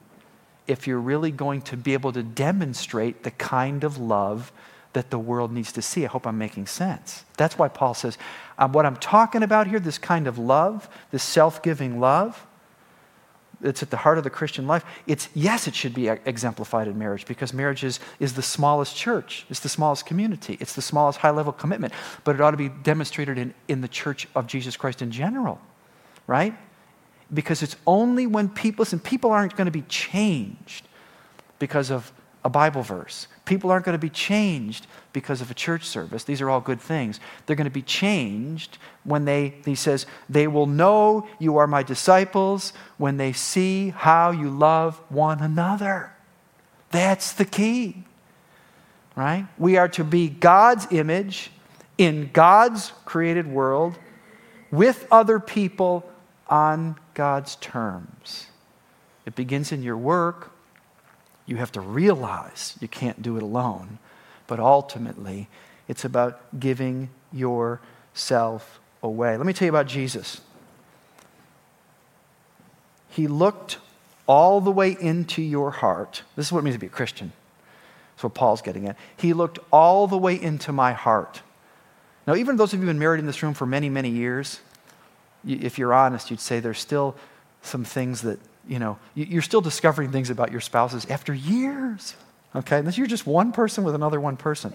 if 0.67 0.87
you're 0.87 0.99
really 0.99 1.31
going 1.31 1.61
to 1.63 1.77
be 1.77 1.93
able 1.93 2.11
to 2.11 2.23
demonstrate 2.23 3.23
the 3.23 3.31
kind 3.31 3.83
of 3.83 3.97
love 3.97 4.51
that 4.93 5.11
the 5.11 5.19
world 5.19 5.51
needs 5.51 5.71
to 5.71 5.81
see. 5.81 6.05
I 6.05 6.07
hope 6.07 6.25
I'm 6.25 6.37
making 6.37 6.67
sense. 6.67 7.25
That's 7.37 7.57
why 7.57 7.67
Paul 7.67 7.93
says, 7.93 8.17
um, 8.57 8.71
what 8.71 8.85
I'm 8.85 8.95
talking 8.97 9.43
about 9.43 9.67
here, 9.67 9.79
this 9.79 9.97
kind 9.97 10.27
of 10.27 10.37
love, 10.37 10.89
this 11.11 11.23
self 11.23 11.61
giving 11.61 11.99
love, 11.99 12.45
it's 13.61 13.83
at 13.83 13.89
the 13.89 13.97
heart 13.97 14.17
of 14.17 14.23
the 14.23 14.29
Christian 14.29 14.67
life. 14.67 14.85
It's, 15.05 15.27
yes, 15.33 15.67
it 15.67 15.75
should 15.75 15.93
be 15.93 16.07
exemplified 16.07 16.87
in 16.87 16.97
marriage 16.97 17.25
because 17.25 17.53
marriage 17.53 17.83
is, 17.83 17.99
is 18.19 18.33
the 18.33 18.41
smallest 18.41 18.95
church, 18.95 19.45
it's 19.49 19.59
the 19.59 19.69
smallest 19.69 20.05
community, 20.05 20.57
it's 20.59 20.73
the 20.73 20.81
smallest 20.81 21.19
high 21.19 21.31
level 21.31 21.51
commitment, 21.51 21.93
but 22.23 22.35
it 22.35 22.41
ought 22.41 22.51
to 22.51 22.57
be 22.57 22.69
demonstrated 22.69 23.37
in, 23.37 23.53
in 23.67 23.81
the 23.81 23.87
church 23.87 24.27
of 24.33 24.47
Jesus 24.47 24.77
Christ 24.77 25.01
in 25.01 25.11
general 25.11 25.59
right? 26.29 26.55
Because 27.33 27.63
it's 27.63 27.75
only 27.87 28.27
when 28.27 28.49
people, 28.49 28.83
listen, 28.83 28.99
people 28.99 29.31
aren't 29.31 29.55
going 29.55 29.65
to 29.65 29.71
be 29.71 29.81
changed 29.81 30.87
because 31.57 31.89
of 31.89 32.13
a 32.45 32.49
Bible 32.49 32.83
verse. 32.83 33.25
People 33.45 33.71
aren't 33.71 33.83
going 33.83 33.97
to 33.97 33.99
be 33.99 34.11
changed 34.11 34.85
because 35.11 35.41
of 35.41 35.49
a 35.49 35.55
church 35.55 35.85
service. 35.85 36.23
These 36.23 36.39
are 36.39 36.47
all 36.47 36.61
good 36.61 36.79
things. 36.79 37.19
They're 37.45 37.55
going 37.55 37.65
to 37.65 37.71
be 37.71 37.81
changed 37.81 38.77
when 39.03 39.25
they, 39.25 39.55
he 39.65 39.73
says, 39.73 40.05
they 40.29 40.45
will 40.45 40.67
know 40.67 41.27
you 41.39 41.57
are 41.57 41.65
my 41.65 41.81
disciples 41.81 42.73
when 42.99 43.17
they 43.17 43.33
see 43.33 43.89
how 43.89 44.29
you 44.29 44.51
love 44.51 45.01
one 45.09 45.39
another. 45.39 46.13
That's 46.91 47.33
the 47.33 47.45
key, 47.45 48.03
right? 49.15 49.47
We 49.57 49.77
are 49.77 49.89
to 49.89 50.03
be 50.03 50.29
God's 50.29 50.85
image 50.91 51.49
in 51.97 52.29
God's 52.31 52.93
created 53.05 53.47
world 53.47 53.97
with 54.71 55.07
other 55.11 55.39
people 55.39 56.07
on 56.49 56.97
God's 57.13 57.55
terms. 57.57 58.47
It 59.25 59.35
begins 59.35 59.71
in 59.71 59.83
your 59.83 59.97
work. 59.97 60.51
You 61.45 61.57
have 61.57 61.71
to 61.73 61.81
realize 61.81 62.77
you 62.81 62.87
can't 62.87 63.21
do 63.21 63.37
it 63.37 63.43
alone. 63.43 63.99
But 64.47 64.59
ultimately, 64.59 65.47
it's 65.87 66.03
about 66.03 66.59
giving 66.59 67.09
yourself 67.31 68.79
away. 69.03 69.37
Let 69.37 69.45
me 69.45 69.53
tell 69.53 69.67
you 69.67 69.71
about 69.71 69.87
Jesus. 69.87 70.41
He 73.09 73.27
looked 73.27 73.77
all 74.27 74.61
the 74.61 74.71
way 74.71 74.95
into 74.99 75.41
your 75.41 75.71
heart. 75.71 76.23
This 76.35 76.47
is 76.47 76.51
what 76.51 76.59
it 76.59 76.63
means 76.63 76.75
to 76.75 76.79
be 76.79 76.87
a 76.87 76.89
Christian. 76.89 77.31
That's 78.15 78.23
what 78.23 78.33
Paul's 78.33 78.61
getting 78.61 78.87
at. 78.87 78.97
He 79.17 79.33
looked 79.33 79.59
all 79.71 80.07
the 80.07 80.17
way 80.17 80.39
into 80.39 80.71
my 80.71 80.93
heart. 80.93 81.41
Now, 82.27 82.35
even 82.35 82.57
those 82.57 82.73
of 82.73 82.79
you 82.79 82.81
who 82.81 82.87
have 82.87 82.95
been 82.95 82.99
married 82.99 83.19
in 83.19 83.25
this 83.25 83.41
room 83.41 83.53
for 83.53 83.65
many, 83.65 83.89
many 83.89 84.09
years, 84.09 84.59
if 85.45 85.77
you're 85.77 85.93
honest, 85.93 86.31
you'd 86.31 86.39
say 86.39 86.59
there's 86.59 86.79
still 86.79 87.15
some 87.61 87.83
things 87.83 88.21
that, 88.21 88.39
you 88.67 88.79
know, 88.79 88.97
you're 89.15 89.41
still 89.41 89.61
discovering 89.61 90.11
things 90.11 90.29
about 90.29 90.51
your 90.51 90.61
spouses 90.61 91.05
after 91.07 91.33
years. 91.33 92.15
Okay? 92.55 92.81
You're 92.93 93.07
just 93.07 93.27
one 93.27 93.51
person 93.51 93.83
with 93.83 93.95
another 93.95 94.19
one 94.19 94.37
person. 94.37 94.73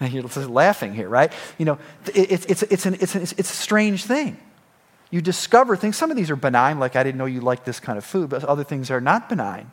And 0.00 0.12
you're 0.12 0.24
laughing 0.24 0.94
here, 0.94 1.08
right? 1.08 1.32
You 1.58 1.64
know, 1.66 1.78
it's, 2.14 2.46
it's, 2.46 2.62
it's, 2.64 2.86
an, 2.86 2.94
it's, 3.00 3.14
an, 3.14 3.22
it's 3.22 3.38
a 3.38 3.44
strange 3.44 4.04
thing. 4.04 4.38
You 5.10 5.20
discover 5.20 5.76
things. 5.76 5.96
Some 5.96 6.10
of 6.10 6.16
these 6.16 6.30
are 6.30 6.36
benign, 6.36 6.78
like 6.78 6.96
I 6.96 7.02
didn't 7.02 7.18
know 7.18 7.26
you 7.26 7.40
liked 7.40 7.64
this 7.64 7.80
kind 7.80 7.96
of 7.96 8.04
food, 8.04 8.28
but 8.28 8.44
other 8.44 8.64
things 8.64 8.90
are 8.90 9.00
not 9.00 9.28
benign. 9.28 9.70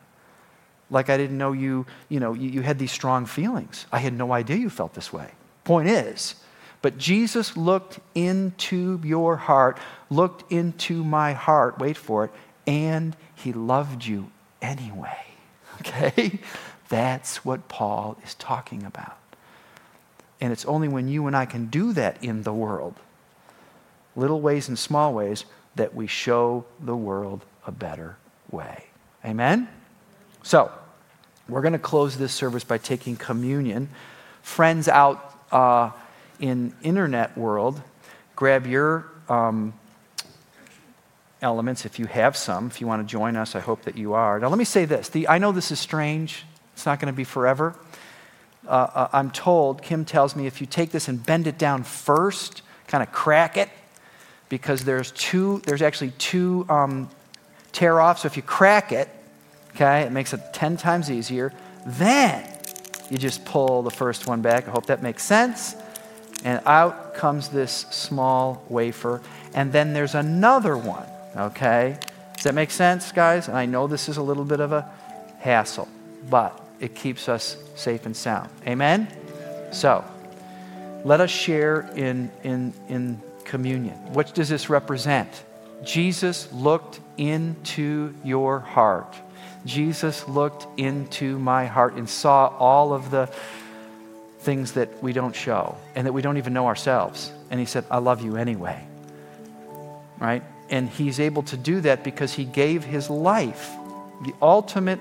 Like 0.89 1.10
I 1.10 1.17
didn't 1.17 1.38
know 1.38 1.54
you, 1.54 1.88
you 2.08 2.19
know, 2.19 2.34
you, 2.34 2.49
you 2.49 2.62
had 2.62 2.78
these 2.78 2.91
strong 2.91 3.26
feelings. 3.26 3.88
I 3.91 3.97
had 3.99 4.13
no 4.13 4.32
idea 4.32 4.58
you 4.58 4.69
felt 4.69 4.93
this 4.93 5.12
way. 5.12 5.32
Point 5.63 5.89
is, 5.89 6.36
but 6.84 6.98
Jesus 6.98 7.56
looked 7.56 8.02
into 8.13 9.00
your 9.06 9.38
heart, 9.38 9.80
looked 10.10 10.52
into 10.52 11.02
my 11.02 11.32
heart, 11.32 11.80
wait 11.80 11.96
for 11.96 12.26
it, 12.26 12.32
and 12.67 13.15
he 13.36 13.54
loved 13.54 14.06
you 14.06 14.30
anyway. 14.62 15.17
Okay? 15.80 16.39
That's 16.89 17.43
what 17.43 17.67
Paul 17.67 18.17
is 18.24 18.36
talking 18.36 18.84
about. 18.84 19.17
And 20.39 20.54
it's 20.54 20.65
only 20.65 20.88
when 20.88 21.08
you 21.08 21.26
and 21.26 21.36
I 21.36 21.46
can 21.46 21.65
do 21.65 21.91
that 21.93 22.24
in 22.24 22.43
the 22.43 22.54
world, 22.54 22.93
little 24.15 24.39
ways 24.39 24.69
and 24.69 24.78
small 24.78 25.13
ways, 25.13 25.46
that 25.76 25.96
we 25.96 26.06
show 26.06 26.63
the 26.80 26.96
world 26.96 27.43
a 27.65 27.72
better 27.72 28.17
way. 28.52 28.86
Amen? 29.26 29.67
So, 30.43 30.72
we're 31.50 31.62
going 31.62 31.74
to 31.74 31.80
close 31.80 32.17
this 32.17 32.32
service 32.32 32.63
by 32.63 32.78
taking 32.78 33.15
communion. 33.15 33.89
Friends 34.43 34.88
out 34.88 35.38
uh, 35.52 35.89
in 36.43 36.75
internet 36.84 37.38
world, 37.38 37.82
grab 38.36 38.67
your 38.67 39.06
um, 39.29 39.73
elements 41.41 41.86
if 41.86 41.97
you 41.99 42.06
have 42.06 42.36
some. 42.36 42.67
If 42.67 42.82
you 42.82 42.88
want 42.88 43.01
to 43.01 43.10
join 43.10 43.38
us, 43.38 43.56
I 43.56 43.62
hope 43.62 43.84
that 43.84 43.97
you 43.97 44.13
are. 44.13 44.41
Now, 44.41 44.49
let 44.49 44.58
me 44.58 44.65
say 44.65 44.84
this. 44.84 45.08
The, 45.08 45.29
I 45.29 45.38
know 45.38 45.53
this 45.53 45.71
is 45.71 45.79
strange. 45.79 46.43
It's 46.73 46.86
not 46.86 46.99
going 46.99 47.12
to 47.12 47.15
be 47.15 47.23
forever. 47.23 47.73
Uh, 48.68 48.72
uh, 48.72 49.07
I'm 49.13 49.32
told, 49.32 49.82
Kim 49.82 50.03
tells 50.03 50.36
me, 50.36 50.45
if 50.45 50.59
you 50.59 50.68
take 50.68 50.91
this 50.91 51.07
and 51.07 51.26
bend 51.26 51.47
it 51.47 51.57
down 51.57 51.84
first, 51.84 52.61
kind 52.88 53.01
of 53.01 53.13
crack 53.13 53.55
it, 53.55 53.70
because 54.49 54.84
there's 54.84 55.11
two, 55.11 55.61
there's 55.65 55.82
actually 55.82 56.11
two 56.18 56.65
um, 56.68 57.09
tear 57.72 58.01
offs. 58.01 58.24
So 58.24 58.26
if 58.26 58.36
you 58.36 58.43
crack 58.43 58.91
it, 58.91 59.07
okay, 59.76 60.01
it 60.01 60.11
makes 60.11 60.34
it 60.34 60.41
10 60.51 60.76
times 60.76 61.09
easier. 61.09 61.53
Then 61.86 62.45
you 63.09 63.18
just 63.18 63.45
pull 63.45 63.82
the 63.82 63.91
first 63.91 64.28
one 64.28 64.41
back. 64.41 64.68
I 64.68 64.72
hope 64.72 64.88
that 64.88 65.01
makes 65.01 65.24
sense 65.24 65.78
and 66.44 66.62
out 66.66 67.14
comes 67.16 67.50
this 67.50 67.72
small 67.91 68.64
wafer. 68.70 69.22
And 69.54 69.72
then 69.72 69.94
there's 69.94 70.16
another 70.16 70.78
one, 70.78 71.06
okay? 71.36 71.98
Does 72.36 72.44
that 72.44 72.56
make 72.56 72.72
sense, 72.72 73.12
guys? 73.12 73.48
And 73.48 73.58
I 73.58 73.66
know 73.66 73.88
this 73.88 74.10
is 74.10 74.18
a 74.18 74.24
little 74.24 74.46
bit 74.46 74.60
of 74.60 74.72
a 74.72 74.89
hassle, 75.39 75.88
but 76.30 76.60
it 76.80 76.96
keeps 76.96 77.30
us 77.30 77.58
safe 77.76 78.06
and 78.06 78.16
sound. 78.16 78.50
Amen? 78.68 79.08
So, 79.72 80.04
let 81.04 81.22
us 81.22 81.30
share 81.30 81.82
in, 81.96 82.32
in, 82.44 82.74
in 82.89 83.22
communion. 83.46 83.96
What 84.14 84.34
does 84.34 84.50
this 84.50 84.70
represent? 84.70 85.30
Jesus 85.84 86.52
looked 86.54 87.00
into 87.18 88.14
your 88.24 88.60
heart. 88.60 89.16
Jesus 89.66 90.28
looked 90.28 90.68
into 90.78 91.38
my 91.39 91.66
heart 91.66 91.94
and 91.94 92.10
saw 92.10 92.48
all 92.58 92.94
of 92.94 93.12
the 93.12 93.30
things 94.44 94.74
that 94.74 95.02
we 95.02 95.14
don't 95.14 95.36
show 95.36 95.78
and 95.96 96.06
that 96.06 96.14
we 96.14 96.22
don't 96.22 96.38
even 96.38 96.54
know 96.54 96.68
ourselves. 96.68 97.32
And 97.50 97.60
he 97.60 97.66
said, 97.66 97.86
I 97.89 97.98
love 97.98 98.22
you 98.22 98.36
anyway. 98.36 98.86
Right? 100.20 100.44
And 100.70 100.89
he's 100.89 101.20
able 101.20 101.44
to 101.44 101.58
do 101.58 101.82
that 101.82 102.04
because 102.04 102.34
he 102.34 102.46
gave 102.46 102.84
his 102.84 103.10
life, 103.10 103.72
the 104.26 104.34
ultimate 104.41 105.00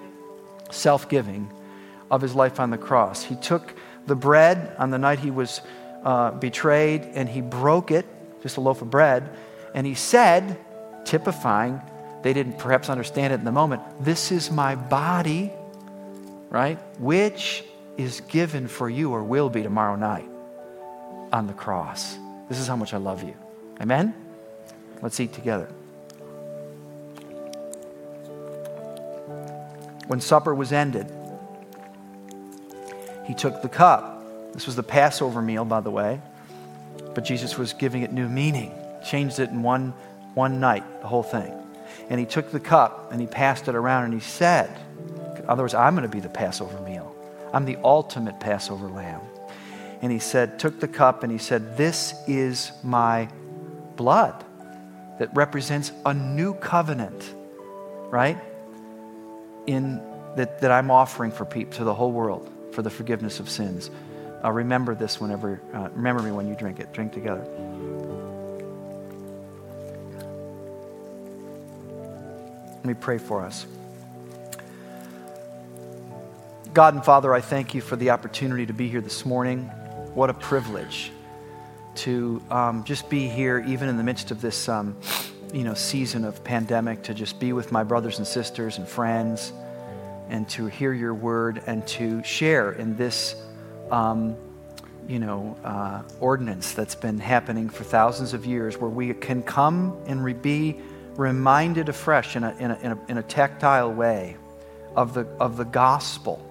self 0.71 1.09
giving 1.09 1.51
of 2.11 2.21
his 2.21 2.35
life 2.35 2.61
on 2.61 2.71
the 2.71 2.79
cross. 2.79 3.23
He 3.23 3.37
took 3.37 3.75
the 4.07 4.17
bread 4.17 4.75
on 4.79 4.91
the 4.91 4.99
night 4.99 5.19
he 5.19 5.31
was 5.31 5.61
uh, 6.05 6.33
betrayed 6.33 7.03
and 7.15 7.29
he 7.29 7.41
broke 7.41 7.91
it, 7.91 8.07
just 8.43 8.57
a 8.57 8.61
loaf 8.61 8.83
of 8.83 8.91
bread, 8.91 9.31
and 9.75 9.87
he 9.87 9.95
said, 9.95 10.59
typifying 11.05 11.81
they 12.23 12.33
didn't 12.33 12.59
perhaps 12.59 12.89
understand 12.89 13.33
it 13.33 13.41
in 13.41 13.45
the 13.45 13.53
moment. 13.53 13.83
This 14.01 14.31
is 14.31 14.51
my 14.51 14.77
body, 14.77 15.51
right? 16.51 16.79
Which 17.01 17.65
is 17.97 18.21
given 18.23 18.69
for 18.69 18.89
you 18.89 19.13
or 19.13 19.23
will 19.23 19.51
be 19.51 19.63
tomorrow 19.63 19.97
night 19.97 20.29
on 21.33 21.47
the 21.47 21.53
cross. 21.53 22.17
This 22.49 22.59
is 22.59 22.67
how 22.67 22.77
much 22.77 22.95
I 22.95 22.99
love 22.99 23.23
you. 23.23 23.35
Amen? 23.81 24.15
Let's 25.01 25.19
eat 25.21 25.33
together. 25.33 25.69
When 30.07 30.21
supper 30.21 30.55
was 30.55 30.73
ended, 30.73 31.11
he 33.25 33.35
took 33.35 33.63
the 33.63 33.69
cup. 33.69 34.53
This 34.53 34.67
was 34.67 34.77
the 34.77 34.83
Passover 34.83 35.41
meal, 35.41 35.65
by 35.65 35.81
the 35.81 35.91
way, 35.91 36.21
but 37.15 37.25
Jesus 37.25 37.57
was 37.57 37.73
giving 37.73 38.03
it 38.03 38.13
new 38.13 38.29
meaning, 38.29 38.75
changed 39.07 39.39
it 39.39 39.51
in 39.51 39.63
one, 39.63 39.95
one 40.35 40.61
night, 40.61 40.85
the 41.01 41.09
whole 41.09 41.23
thing. 41.23 41.53
And 42.11 42.21
he 42.21 42.27
took 42.27 42.51
the 42.51 42.61
cup 42.61 43.13
and 43.13 43.21
he 43.21 43.27
passed 43.27 43.69
it 43.69 43.75
around 43.75 44.05
and 44.05 44.13
he 44.13 44.21
said, 44.21 44.71
in 45.37 45.49
other 45.49 45.63
words, 45.63 45.75
I'm 45.75 45.95
going 45.95 46.09
to 46.09 46.15
be 46.15 46.21
the 46.21 46.29
Passover 46.29 46.79
meal. 46.81 47.12
I'm 47.53 47.65
the 47.65 47.79
ultimate 47.85 48.41
Passover 48.41 48.89
lamb. 48.89 49.21
And 50.01 50.11
he 50.11 50.19
said, 50.19 50.59
took 50.59 50.81
the 50.81 50.89
cup 50.89 51.23
and 51.23 51.31
he 51.31 51.39
said, 51.39 51.77
This 51.77 52.15
is 52.27 52.73
my 52.83 53.29
blood 53.97 54.45
that 55.19 55.35
represents 55.35 55.93
a 56.05 56.13
new 56.15 56.55
covenant, 56.55 57.35
right? 58.11 58.39
In 59.67 60.03
that, 60.37 60.61
that 60.61 60.73
I'm 60.73 60.91
offering 60.91 61.31
for 61.31 61.45
people 61.45 61.75
to 61.75 61.85
the 61.85 61.95
whole 61.95 62.11
world 62.11 62.51
for 62.73 62.83
the 62.83 62.91
forgiveness 62.91 63.39
of 63.39 63.49
sins. 63.49 63.91
Uh, 64.43 64.51
remember 64.51 64.95
this 64.95 65.21
whenever, 65.21 65.61
uh, 65.73 65.89
remember 65.95 66.23
me 66.23 66.33
when 66.33 66.49
you 66.49 66.57
drink 66.57 66.81
it. 66.81 66.93
Drink 66.93 67.13
together. 67.13 67.47
Let 72.77 72.85
me 72.85 72.95
pray 72.95 73.19
for 73.19 73.45
us. 73.45 73.67
God 76.73 76.95
and 76.95 77.05
Father, 77.05 77.35
I 77.35 77.43
thank 77.43 77.75
you 77.75 77.83
for 77.83 77.97
the 77.97 78.09
opportunity 78.09 78.65
to 78.65 78.73
be 78.73 78.89
here 78.89 79.03
this 79.03 79.27
morning. 79.27 79.65
What 80.15 80.31
a 80.31 80.35
privilege 80.35 81.13
to 81.97 82.43
um, 82.51 82.83
just 82.85 83.11
be 83.11 83.29
here, 83.29 83.63
even 83.67 83.91
in 83.91 83.99
the 83.99 84.03
midst 84.03 84.31
of 84.31 84.41
this, 84.41 84.71
um, 84.71 84.97
you 85.53 85.65
know, 85.65 85.75
season 85.75 86.25
of 86.25 86.43
pandemic, 86.45 87.03
to 87.03 87.13
just 87.13 87.39
be 87.39 87.53
with 87.53 87.73
my 87.73 87.85
brothers 87.85 88.17
and 88.17 88.27
sisters 88.27 88.79
and 88.79 88.89
friends, 88.89 89.53
and 90.31 90.49
to 90.49 90.65
hear 90.65 90.95
your 90.95 91.13
word 91.13 91.63
and 91.67 91.87
to 91.89 92.25
share 92.25 92.73
in 92.73 92.97
this, 92.97 93.37
um, 93.91 94.35
you 95.07 95.19
know, 95.19 95.55
uh, 95.65 96.01
ordinance 96.21 96.73
that's 96.73 96.95
been 96.95 97.19
happening 97.19 97.69
for 97.69 97.85
thousands 97.85 98.33
of 98.33 98.47
years, 98.47 98.79
where 98.79 98.89
we 98.89 99.13
can 99.13 99.43
come 99.43 99.95
and 100.07 100.25
re- 100.25 100.33
be 100.33 100.81
reminded 101.17 101.91
afresh 101.91 102.35
in 102.35 102.45
a, 102.45 102.57
in 102.59 102.71
a, 102.71 102.79
in 102.79 102.93
a, 102.93 102.99
in 103.09 103.19
a 103.19 103.23
tactile 103.23 103.93
way 103.93 104.39
of 104.97 105.13
the, 105.13 105.27
of 105.39 105.59
the 105.59 105.65
gospel 105.65 106.49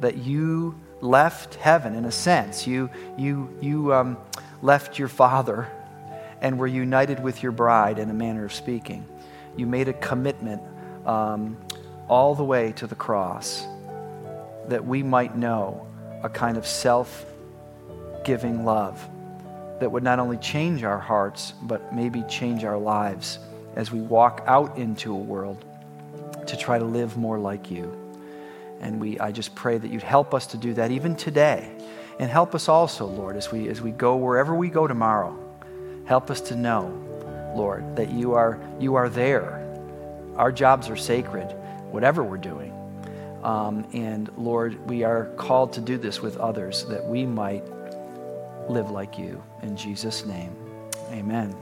that 0.00 0.16
you 0.18 0.78
left 1.00 1.54
heaven 1.56 1.94
in 1.94 2.04
a 2.04 2.12
sense. 2.12 2.66
You, 2.66 2.90
you, 3.16 3.56
you 3.60 3.92
um, 3.92 4.16
left 4.62 4.98
your 4.98 5.08
father 5.08 5.68
and 6.40 6.58
were 6.58 6.66
united 6.66 7.22
with 7.22 7.42
your 7.42 7.52
bride 7.52 7.98
in 7.98 8.10
a 8.10 8.14
manner 8.14 8.44
of 8.44 8.52
speaking. 8.52 9.06
You 9.56 9.66
made 9.66 9.88
a 9.88 9.92
commitment 9.94 10.62
um, 11.06 11.56
all 12.08 12.34
the 12.34 12.44
way 12.44 12.72
to 12.72 12.86
the 12.86 12.94
cross 12.94 13.66
that 14.68 14.84
we 14.84 15.02
might 15.02 15.36
know 15.36 15.86
a 16.22 16.28
kind 16.28 16.56
of 16.56 16.66
self 16.66 17.26
giving 18.24 18.64
love 18.64 19.08
that 19.80 19.90
would 19.90 20.02
not 20.02 20.18
only 20.18 20.38
change 20.38 20.82
our 20.82 20.98
hearts, 20.98 21.52
but 21.62 21.94
maybe 21.94 22.22
change 22.28 22.64
our 22.64 22.78
lives 22.78 23.38
as 23.76 23.90
we 23.90 24.00
walk 24.00 24.42
out 24.46 24.76
into 24.78 25.12
a 25.12 25.18
world 25.18 25.64
to 26.46 26.56
try 26.56 26.78
to 26.78 26.84
live 26.84 27.16
more 27.16 27.38
like 27.38 27.70
you. 27.70 28.03
And 28.84 29.00
we, 29.00 29.18
I 29.18 29.32
just 29.32 29.54
pray 29.54 29.78
that 29.78 29.90
you'd 29.90 30.02
help 30.02 30.34
us 30.34 30.46
to 30.48 30.58
do 30.58 30.74
that 30.74 30.90
even 30.90 31.16
today. 31.16 31.74
And 32.20 32.30
help 32.30 32.54
us 32.54 32.68
also, 32.68 33.06
Lord, 33.06 33.36
as 33.36 33.50
we, 33.50 33.68
as 33.68 33.80
we 33.80 33.90
go 33.90 34.16
wherever 34.16 34.54
we 34.54 34.68
go 34.68 34.86
tomorrow. 34.86 35.36
Help 36.04 36.30
us 36.30 36.40
to 36.42 36.54
know, 36.54 36.92
Lord, 37.56 37.96
that 37.96 38.10
you 38.10 38.34
are, 38.34 38.60
you 38.78 38.94
are 38.94 39.08
there. 39.08 39.60
Our 40.36 40.52
jobs 40.52 40.90
are 40.90 40.96
sacred, 40.96 41.46
whatever 41.90 42.22
we're 42.22 42.36
doing. 42.36 42.72
Um, 43.42 43.86
and 43.92 44.30
Lord, 44.36 44.88
we 44.88 45.02
are 45.02 45.26
called 45.36 45.72
to 45.74 45.80
do 45.80 45.96
this 45.96 46.20
with 46.20 46.36
others 46.36 46.84
that 46.86 47.04
we 47.04 47.24
might 47.24 47.64
live 48.68 48.90
like 48.90 49.18
you. 49.18 49.42
In 49.62 49.76
Jesus' 49.76 50.24
name, 50.24 50.54
amen. 51.10 51.54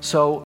So 0.00 0.40